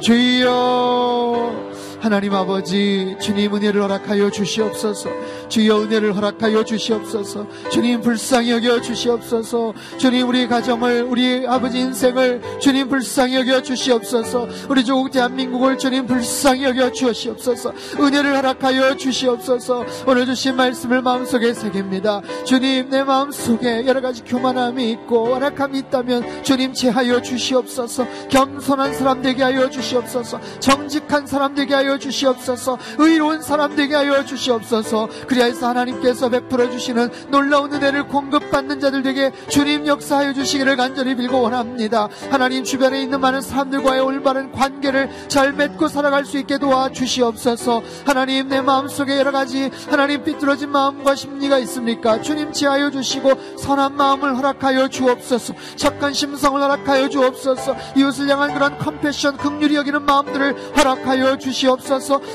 주여 0.00 1.71
하나님 2.02 2.34
아버지 2.34 3.16
주님 3.20 3.54
은혜를 3.54 3.80
허락하여 3.80 4.28
주시옵소서. 4.28 5.08
주여 5.48 5.82
은혜를 5.82 6.16
허락하여 6.16 6.64
주시옵소서. 6.64 7.46
주님 7.70 8.00
불쌍히 8.00 8.50
여겨 8.50 8.80
주시옵소서. 8.80 9.72
주님 9.98 10.28
우리 10.28 10.48
가정을 10.48 11.04
우리 11.04 11.46
아버지 11.46 11.78
인생을 11.78 12.42
주님 12.58 12.88
불쌍히 12.88 13.36
여겨 13.36 13.62
주시옵소서. 13.62 14.48
우리 14.68 14.84
조국 14.84 15.12
대한민국을 15.12 15.78
주님 15.78 16.08
불쌍히 16.08 16.64
여겨 16.64 16.90
주시옵소서. 16.90 17.72
은혜를 18.00 18.36
허락하여 18.36 18.96
주시옵소서. 18.96 19.86
오늘 20.08 20.26
주신 20.26 20.56
말씀을 20.56 21.02
마음속에 21.02 21.54
새깁니다. 21.54 22.20
주님 22.44 22.90
내 22.90 23.04
마음속에 23.04 23.86
여러 23.86 24.00
가지 24.00 24.24
교만함이 24.24 24.90
있고 24.90 25.30
완악함이 25.30 25.78
있다면 25.78 26.42
주님 26.42 26.72
제하여 26.72 27.22
주시옵소서. 27.22 28.08
겸손한 28.28 28.92
사람 28.94 29.22
되게 29.22 29.44
하여 29.44 29.70
주시옵소서. 29.70 30.40
정직한 30.58 31.28
사람 31.28 31.54
되게 31.54 31.74
하여 31.74 31.91
하여 31.92 31.98
주시옵소서. 31.98 32.78
의로운 32.98 33.42
사람 33.42 33.76
되게 33.76 33.94
하여 33.94 34.24
주시옵소서. 34.24 35.08
그리하여서 35.26 35.68
하나님께서 35.68 36.28
베풀어 36.28 36.70
주시는 36.70 37.10
놀라운 37.28 37.72
은혜를 37.72 38.08
공급받는 38.08 38.80
자들 38.80 39.02
되게 39.02 39.30
주님 39.48 39.86
역사하여 39.86 40.32
주시기를 40.32 40.76
간절히 40.76 41.14
빌고 41.14 41.40
원합니다. 41.42 42.08
하나님 42.30 42.64
주변에 42.64 43.02
있는 43.02 43.20
많은 43.20 43.40
사람들과의 43.42 44.00
올바른 44.00 44.52
관계를 44.52 45.10
잘 45.28 45.52
맺고 45.52 45.88
살아갈 45.88 46.24
수 46.24 46.38
있게 46.38 46.58
도와 46.58 46.90
주시옵소서. 46.90 47.82
하나님 48.06 48.48
내 48.48 48.60
마음속에 48.60 49.18
여러 49.18 49.30
가지 49.30 49.70
하나님 49.88 50.24
삐뚤어진 50.24 50.70
마음과 50.70 51.14
심리가 51.14 51.58
있습니까? 51.58 52.22
주님 52.22 52.52
지하여 52.52 52.90
주시고 52.90 53.58
선한 53.58 53.96
마음을 53.96 54.36
허락하여 54.36 54.88
주옵소서. 54.88 55.54
착한 55.76 56.12
심성을 56.12 56.60
허락하여 56.60 57.08
주옵소서. 57.08 57.76
이웃을 57.96 58.28
향한 58.28 58.54
그런 58.54 58.78
컴패션 58.78 59.36
극률이 59.36 59.76
여기는 59.76 60.04
마음들을 60.04 60.76
허락하여 60.76 61.36
주시옵소서. 61.38 61.81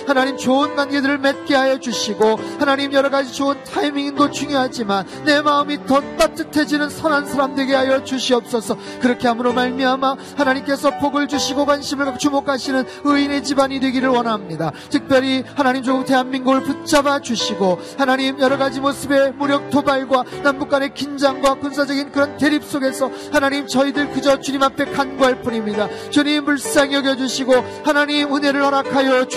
하나님 0.05 0.38
좋은 0.38 0.75
관계들을 0.75 1.19
맺게 1.19 1.55
하여 1.55 1.79
주시고 1.79 2.38
하나님 2.60 2.91
여러 2.93 3.10
가지 3.10 3.33
좋은 3.33 3.55
타이밍도 3.63 4.31
중요하지만 4.31 5.05
내 5.25 5.41
마음이 5.41 5.86
더 5.86 6.01
따뜻해지는 6.17 6.89
선한 6.89 7.25
사람 7.25 7.55
되게 7.55 7.73
하여 7.73 8.03
주시옵소서. 8.03 8.77
그렇게 8.99 9.27
함으로 9.27 9.53
말미암아 9.53 10.15
하나님께서 10.36 10.97
복을 10.99 11.27
주시고 11.27 11.65
관심을 11.65 12.17
주목하시는 12.17 12.83
의인의 13.03 13.43
집안이 13.43 13.79
되기를 13.79 14.10
원합니다. 14.10 14.71
특별히 14.89 15.43
하나님 15.55 15.83
조국 15.83 16.05
대한민국을 16.05 16.63
붙잡아 16.63 17.19
주시고 17.19 17.79
하나님 17.97 18.39
여러 18.39 18.57
가지 18.57 18.81
모습의 18.81 19.33
무력 19.33 19.69
도발과 19.69 20.23
남북 20.43 20.69
간의 20.69 20.93
긴장과 20.93 21.55
군사적인 21.55 22.12
그런 22.12 22.38
대립 22.38 22.63
속에서 22.63 23.10
하나님 23.31 23.65
저희들 23.65 24.12
그저 24.12 24.39
주님 24.39 24.62
앞에 24.63 24.86
간구할 24.86 25.41
뿐입니다. 25.41 25.88
주님 26.10 26.45
불쌍히 26.45 26.95
여겨주시고 26.95 27.53
하나님 27.86 28.36
은혜를 28.36 28.62
허락하여 28.63 29.25
주시옵소서 29.25 29.37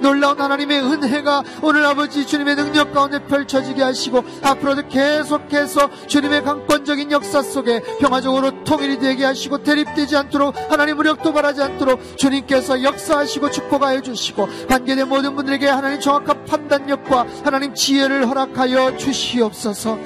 놀라운 0.00 0.40
하나님의 0.40 0.80
은혜가 0.80 1.42
오늘 1.62 1.84
아버지 1.84 2.26
주님의 2.26 2.56
능력 2.56 2.92
가운데 2.92 3.18
펼쳐지게 3.24 3.82
하시고 3.82 4.24
앞으로도 4.42 4.88
계속해서 4.88 6.06
주님의 6.06 6.42
강권적인 6.44 7.10
역사 7.12 7.42
속에 7.42 7.80
평화적으로 8.00 8.64
통일이 8.64 8.98
되게 8.98 9.24
하시고 9.24 9.62
대립되지 9.62 10.16
않도록 10.16 10.54
하나님 10.70 10.96
무력 10.96 11.22
도발하지 11.22 11.62
않도록 11.62 12.16
주님께서 12.16 12.82
역사하시고 12.82 13.50
축복하여 13.50 14.00
주시고 14.00 14.48
관계된 14.68 15.08
모든 15.08 15.34
분들에게 15.34 15.66
하나님 15.66 16.00
정확한 16.00 16.44
판단력과 16.44 17.26
하나님 17.44 17.74
지혜를 17.74 18.28
허락하여 18.28 18.96
주시옵소서. 18.96 19.98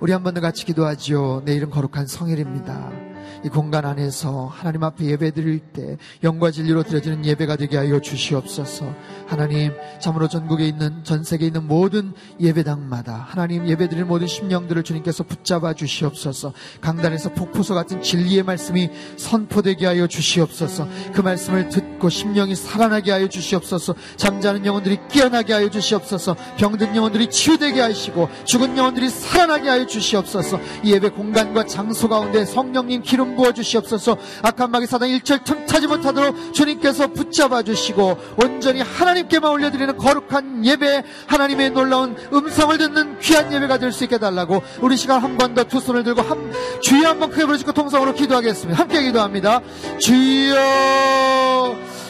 우리 0.00 0.12
한 0.12 0.22
번 0.22 0.34
더 0.34 0.40
같이 0.42 0.66
기도하지요. 0.66 1.42
내일은 1.46 1.70
거룩한 1.70 2.06
성일입니다 2.06 3.05
이 3.46 3.48
공간 3.48 3.84
안에서 3.84 4.46
하나님 4.52 4.82
앞에 4.82 5.04
예배 5.04 5.30
드릴 5.30 5.60
때 5.60 5.96
영과 6.24 6.50
진리로 6.50 6.82
드려지는 6.82 7.24
예배가 7.24 7.54
되게 7.54 7.76
하여 7.76 8.00
주시옵소서. 8.00 8.92
하나님, 9.28 9.72
참으로 10.00 10.26
전국에 10.26 10.66
있는, 10.66 11.04
전 11.04 11.22
세계에 11.22 11.46
있는 11.46 11.68
모든 11.68 12.12
예배당마다 12.40 13.24
하나님 13.28 13.68
예배 13.68 13.88
드릴 13.88 14.04
모든 14.04 14.26
심령들을 14.26 14.82
주님께서 14.82 15.22
붙잡아 15.22 15.74
주시옵소서. 15.74 16.52
강단에서 16.80 17.34
폭포수 17.34 17.74
같은 17.74 18.02
진리의 18.02 18.42
말씀이 18.42 18.90
선포되게 19.16 19.86
하여 19.86 20.08
주시옵소서. 20.08 20.88
그 21.12 21.20
말씀을 21.20 21.68
듣고 21.68 22.08
심령이 22.08 22.56
살아나게 22.56 23.12
하여 23.12 23.28
주시옵소서. 23.28 23.94
잠자는 24.16 24.66
영혼들이 24.66 24.98
깨어나게 25.08 25.52
하여 25.52 25.70
주시옵소서. 25.70 26.34
병든 26.56 26.96
영혼들이 26.96 27.30
치유되게 27.30 27.80
하시고 27.80 28.28
죽은 28.44 28.76
영혼들이 28.76 29.08
살아나게 29.08 29.68
하여 29.68 29.86
주시옵소서. 29.86 30.58
이 30.82 30.92
예배 30.92 31.10
공간과 31.10 31.64
장소 31.66 32.08
가운데 32.08 32.44
성령님 32.44 33.02
기름 33.02 33.35
부어 33.36 33.52
주시옵소서. 33.52 34.16
악한 34.42 34.70
마귀 34.70 34.86
사단 34.86 35.08
일절 35.10 35.44
틈타지 35.44 35.86
못하도록 35.86 36.54
주님께서 36.54 37.08
붙잡아 37.08 37.62
주시고 37.62 38.18
온전히 38.42 38.80
하나님께만 38.80 39.50
올려드리는 39.52 39.96
거룩한 39.96 40.64
예배, 40.64 41.04
하나님의 41.26 41.70
놀라운 41.70 42.16
음성을 42.32 42.76
듣는 42.78 43.18
귀한 43.20 43.52
예배가 43.52 43.78
될 43.78 43.92
수 43.92 44.04
있게 44.04 44.18
달라고 44.18 44.62
우리 44.80 44.96
시간 44.96 45.20
한 45.22 45.36
번 45.38 45.54
더 45.54 45.64
두 45.64 45.80
손을 45.80 46.02
들고 46.02 46.22
한 46.22 46.52
주여 46.82 47.08
한 47.08 47.18
번 47.20 47.30
크게 47.30 47.44
부르시고 47.46 47.72
통성으로 47.72 48.14
기도하겠습니다. 48.14 48.80
함께 48.80 49.02
기도합니다. 49.02 49.60
주여 49.98 50.56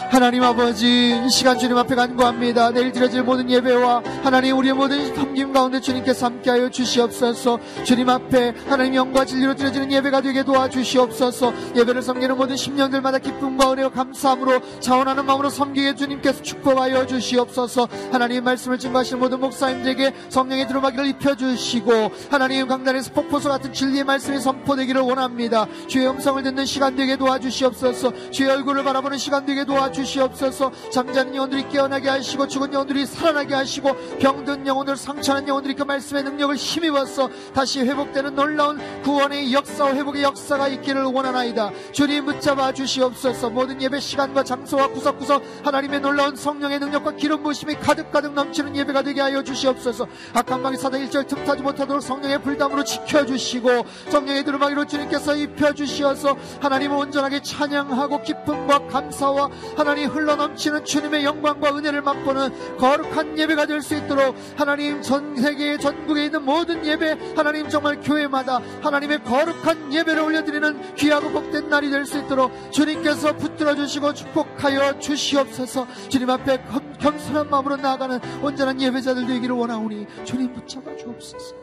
하나님 0.08 0.42
아버지 0.44 1.20
이 1.24 1.28
시간 1.28 1.58
주님 1.58 1.76
앞에 1.76 1.94
간구합니다. 1.94 2.70
내일 2.70 2.92
드려질 2.92 3.24
모든 3.24 3.50
예배와 3.50 4.02
하나님 4.22 4.56
우리의 4.56 4.72
모든 4.72 5.14
섬김 5.14 5.52
가운데 5.52 5.80
주님께서 5.80 6.26
함께하여 6.26 6.70
주시옵소서. 6.70 7.58
주님 7.84 8.08
앞에 8.08 8.54
하나님 8.68 8.94
영과 8.94 9.24
진리로 9.24 9.54
드려지는 9.54 9.90
예배가 9.90 10.20
되게 10.20 10.44
도와주시옵소서. 10.44 11.52
예배를 11.74 12.02
섬기는 12.02 12.36
모든 12.36 12.56
심령들마다 12.56 13.18
기쁨과 13.18 13.72
은혜와 13.72 13.90
감사함으로 13.90 14.80
자원하는 14.80 15.26
마음으로 15.26 15.50
섬기게 15.50 15.96
주님께서 15.96 16.40
축복하여 16.40 17.06
주시옵소서. 17.06 17.88
하나님 18.12 18.44
말씀을 18.44 18.78
증거하시는 18.78 19.18
모든 19.18 19.40
목사님들에게 19.40 20.14
성령의 20.28 20.68
두루마기를 20.68 21.06
입혀주시고 21.08 22.12
하나님 22.30 22.68
강단에서 22.68 23.12
폭포수 23.12 23.48
같은 23.48 23.72
진리의 23.72 24.04
말씀이 24.04 24.38
선포되기를 24.38 25.00
원합니다. 25.00 25.66
주의 25.88 26.08
음성을 26.08 26.42
듣는 26.42 26.64
시간 26.64 26.94
되게 26.94 27.16
도와주시옵소서. 27.16 28.30
주의 28.30 28.48
얼굴을 28.48 28.84
바라보는 28.84 29.18
시간 29.18 29.44
되게 29.44 29.64
도와주시옵소서 29.64 29.95
주시옵소서. 29.96 30.70
잠자는 30.90 31.34
영혼들이 31.34 31.68
깨어나게 31.68 32.08
하시고 32.08 32.46
죽은 32.46 32.72
영혼들이 32.72 33.06
살아나게 33.06 33.54
하시고 33.54 33.94
병든 34.18 34.66
영혼들 34.66 34.96
상처난 34.96 35.48
영혼들이 35.48 35.74
그 35.74 35.84
말씀의 35.84 36.22
능력을 36.24 36.54
힘입어서 36.56 37.30
다시 37.54 37.80
회복되는 37.80 38.34
놀라운 38.34 38.78
구원의 39.02 39.52
역사와 39.52 39.94
회복의 39.94 40.22
역사가 40.22 40.68
있기를 40.68 41.04
원하나이다. 41.04 41.70
주님 41.92 42.26
붙잡아 42.26 42.72
주시옵소서. 42.72 43.50
모든 43.50 43.80
예배 43.80 44.00
시간과 44.00 44.44
장소와 44.44 44.88
구석구석 44.88 45.42
하나님의 45.64 46.00
놀라운 46.00 46.36
성령의 46.36 46.78
능력과 46.78 47.12
기름 47.12 47.42
부심이 47.42 47.74
가득가득 47.76 48.34
넘치는 48.34 48.76
예배가 48.76 49.02
되게 49.02 49.20
하여 49.22 49.42
주시옵소서. 49.42 50.06
악한 50.34 50.60
마귀 50.60 50.76
사단 50.76 51.00
일절 51.00 51.26
틈타지 51.26 51.62
못하도록 51.62 52.02
성령의 52.02 52.42
불담으로 52.42 52.84
지켜주시고 52.84 53.86
성령의 54.10 54.44
두루마기로 54.44 54.84
주님께서 54.86 55.36
입혀주시어서 55.36 56.36
하나님을 56.60 56.96
온전하게 56.96 57.40
찬양하고 57.42 58.22
기쁨과 58.22 58.88
감사와 58.88 59.48
하나님 59.76 59.85
흘러넘치는 59.86 60.84
주님의 60.84 61.24
영광과 61.24 61.76
은혜를 61.76 62.02
맛보는 62.02 62.76
거룩한 62.76 63.38
예배가 63.38 63.66
될 63.66 63.80
수 63.80 63.94
있도록 63.94 64.34
하나님 64.56 65.00
전 65.02 65.36
세계 65.36 65.78
전국에 65.78 66.24
있는 66.24 66.44
모든 66.44 66.84
예배 66.84 67.34
하나님 67.36 67.68
정말 67.68 68.00
교회마다 68.00 68.60
하나님의 68.82 69.22
거룩한 69.22 69.92
예배를 69.92 70.22
올려드리는 70.22 70.94
귀하고 70.96 71.30
복된 71.30 71.68
날이 71.68 71.90
될 71.90 72.04
수 72.06 72.18
있도록 72.18 72.50
주님께서 72.72 73.36
붙들어 73.36 73.74
주시고 73.74 74.14
축복하여 74.14 74.98
주시옵소서. 74.98 75.86
주님 76.08 76.30
앞에 76.30 76.64
겸손한 76.98 77.50
마음으로 77.50 77.76
나아가는 77.76 78.18
온전한 78.42 78.80
예배자들 78.80 79.26
되기를 79.26 79.54
원하오니 79.54 80.06
주님 80.24 80.52
붙잡아 80.52 80.96
주옵소서. 80.96 81.54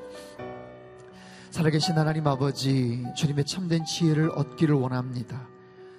살아계신 1.52 1.96
하나님 1.98 2.26
아버지 2.28 3.04
주님의 3.16 3.46
참된 3.46 3.86
지혜를 3.86 4.32
얻기를 4.36 4.76
원합니다 4.76 5.48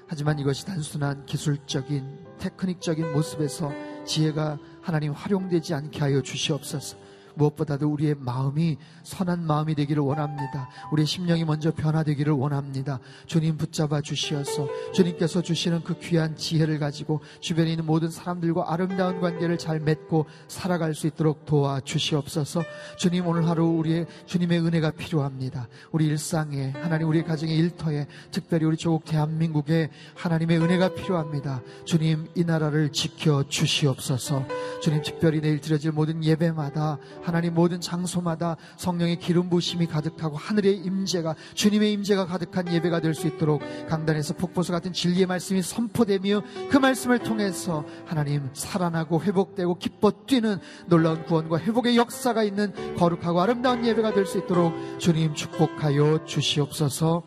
하지만 0.06 0.38
이것이 0.38 0.66
단순한 0.66 1.26
기술적인 1.26 2.24
테크닉적인 2.38 3.12
모습에서 3.12 3.72
지혜가 4.06 4.58
하나님 4.82 5.12
활용되지 5.12 5.74
않게 5.74 6.00
하여 6.00 6.20
주시옵소서. 6.20 6.96
무엇보다도 7.34 7.90
우리의 7.90 8.14
마음이 8.18 8.76
선한 9.02 9.46
마음이 9.46 9.74
되기를 9.74 10.02
원합니다. 10.02 10.68
우리의 10.92 11.06
심령이 11.06 11.44
먼저 11.44 11.72
변화되기를 11.72 12.32
원합니다. 12.32 13.00
주님 13.26 13.56
붙잡아 13.56 14.00
주시어서 14.00 14.68
주님께서 14.92 15.42
주시는 15.42 15.82
그 15.84 15.98
귀한 15.98 16.36
지혜를 16.36 16.78
가지고 16.78 17.20
주변에 17.40 17.70
있는 17.70 17.86
모든 17.86 18.10
사람들과 18.10 18.72
아름다운 18.72 19.20
관계를 19.20 19.58
잘 19.58 19.80
맺고 19.80 20.26
살아갈 20.48 20.94
수 20.94 21.06
있도록 21.06 21.44
도와 21.46 21.80
주시옵소서. 21.80 22.62
주님 22.98 23.26
오늘 23.26 23.48
하루 23.48 23.66
우리의 23.66 24.06
주님의 24.26 24.60
은혜가 24.60 24.92
필요합니다. 24.92 25.68
우리 25.92 26.06
일상에 26.06 26.70
하나님 26.70 27.08
우리 27.08 27.22
가정의 27.22 27.56
일터에 27.56 28.06
특별히 28.30 28.64
우리 28.66 28.76
조국 28.76 29.04
대한민국에 29.04 29.90
하나님의 30.14 30.58
은혜가 30.58 30.94
필요합니다. 30.94 31.62
주님 31.84 32.28
이 32.34 32.44
나라를 32.44 32.92
지켜 32.92 33.44
주시옵소서. 33.48 34.46
주님 34.82 35.02
특별히 35.02 35.40
내일 35.40 35.60
드려질 35.60 35.92
모든 35.92 36.22
예배마다 36.24 36.98
하나님 37.24 37.54
모든 37.54 37.80
장소마다 37.80 38.56
성령의 38.76 39.18
기름 39.18 39.48
부심이 39.48 39.86
가득하고 39.86 40.36
하늘의 40.36 40.76
임재가 40.76 41.34
주님의 41.54 41.92
임재가 41.94 42.26
가득한 42.26 42.72
예배가 42.72 43.00
될 43.00 43.14
수 43.14 43.28
있도록 43.28 43.62
강단에서 43.88 44.34
폭포수 44.34 44.72
같은 44.72 44.92
진리의 44.92 45.26
말씀이 45.26 45.62
선포되며 45.62 46.42
그 46.68 46.76
말씀을 46.76 47.20
통해서 47.20 47.84
하나님 48.06 48.50
살아나고 48.52 49.22
회복되고 49.22 49.78
기뻐 49.78 50.10
뛰는 50.26 50.58
놀라운 50.86 51.24
구원과 51.24 51.60
회복의 51.60 51.96
역사가 51.96 52.42
있는 52.42 52.72
거룩하고 52.96 53.40
아름다운 53.40 53.86
예배가 53.86 54.12
될 54.12 54.26
수 54.26 54.38
있도록 54.38 54.74
주님 54.98 55.34
축복하여 55.34 56.24
주시옵소서. 56.24 57.22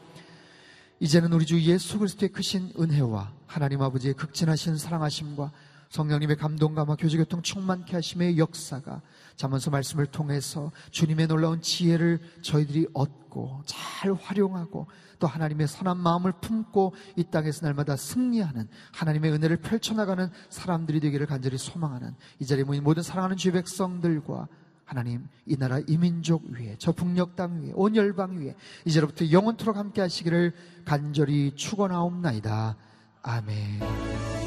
이제는 1.00 1.32
우리 1.32 1.46
주 1.46 1.62
예수 1.62 2.00
그리스도의 2.00 2.32
크신 2.32 2.74
은혜와 2.80 3.32
하나님 3.46 3.82
아버지의 3.82 4.16
극진하신 4.16 4.78
사랑하심과 4.78 5.52
성령님의 5.90 6.36
감동감화 6.38 6.96
교제교통 6.96 7.44
충만케 7.44 7.96
하심의 7.96 8.38
역사가 8.38 9.02
자문서 9.38 9.72
말씀을 9.72 10.08
통해서 10.08 10.72
주님의 10.92 11.28
놀라운 11.28 11.62
지혜를 11.62 12.20
저희들이 12.42 12.88
얻고 12.94 13.62
잘 13.66 14.14
활용하고 14.14 14.88
또 15.20 15.28
하나님의 15.28 15.68
선한 15.68 15.98
마음을 15.98 16.34
품고 16.42 16.94
이 17.16 17.24
땅에서 17.24 17.66
날마다 17.66 17.96
승리하는 17.96 18.68
하나님의 18.94 19.32
은혜를 19.32 19.58
펼쳐나가는 19.58 20.30
사람들이 20.50 21.00
되기를 21.00 21.26
간절히 21.28 21.58
소망하는 21.58 22.14
이 22.40 22.46
자리에 22.46 22.64
모인 22.64 22.84
모든 22.84 23.04
사랑하는 23.04 23.38
주의 23.38 23.54
백성들과 23.54 24.48
하나님 24.86 25.28
이 25.46 25.58
나라 25.58 25.80
이민족 25.86 26.46
위에 26.46 26.76
저 26.80 26.92
북녘 26.92 27.36
땅 27.36 27.62
위에 27.62 27.72
온 27.76 27.96
열방 27.96 28.40
위에 28.40 28.56
이제로부터 28.86 29.30
영원토록 29.32 29.76
함께 29.78 30.02
하시기를 30.02 30.54
간절히 30.86 31.54
축원하옵나이다. 31.56 32.76
아멘. 33.22 34.47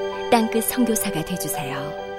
땅끝 0.31 0.63
성교사가 0.63 1.25
되주세요 1.25 2.10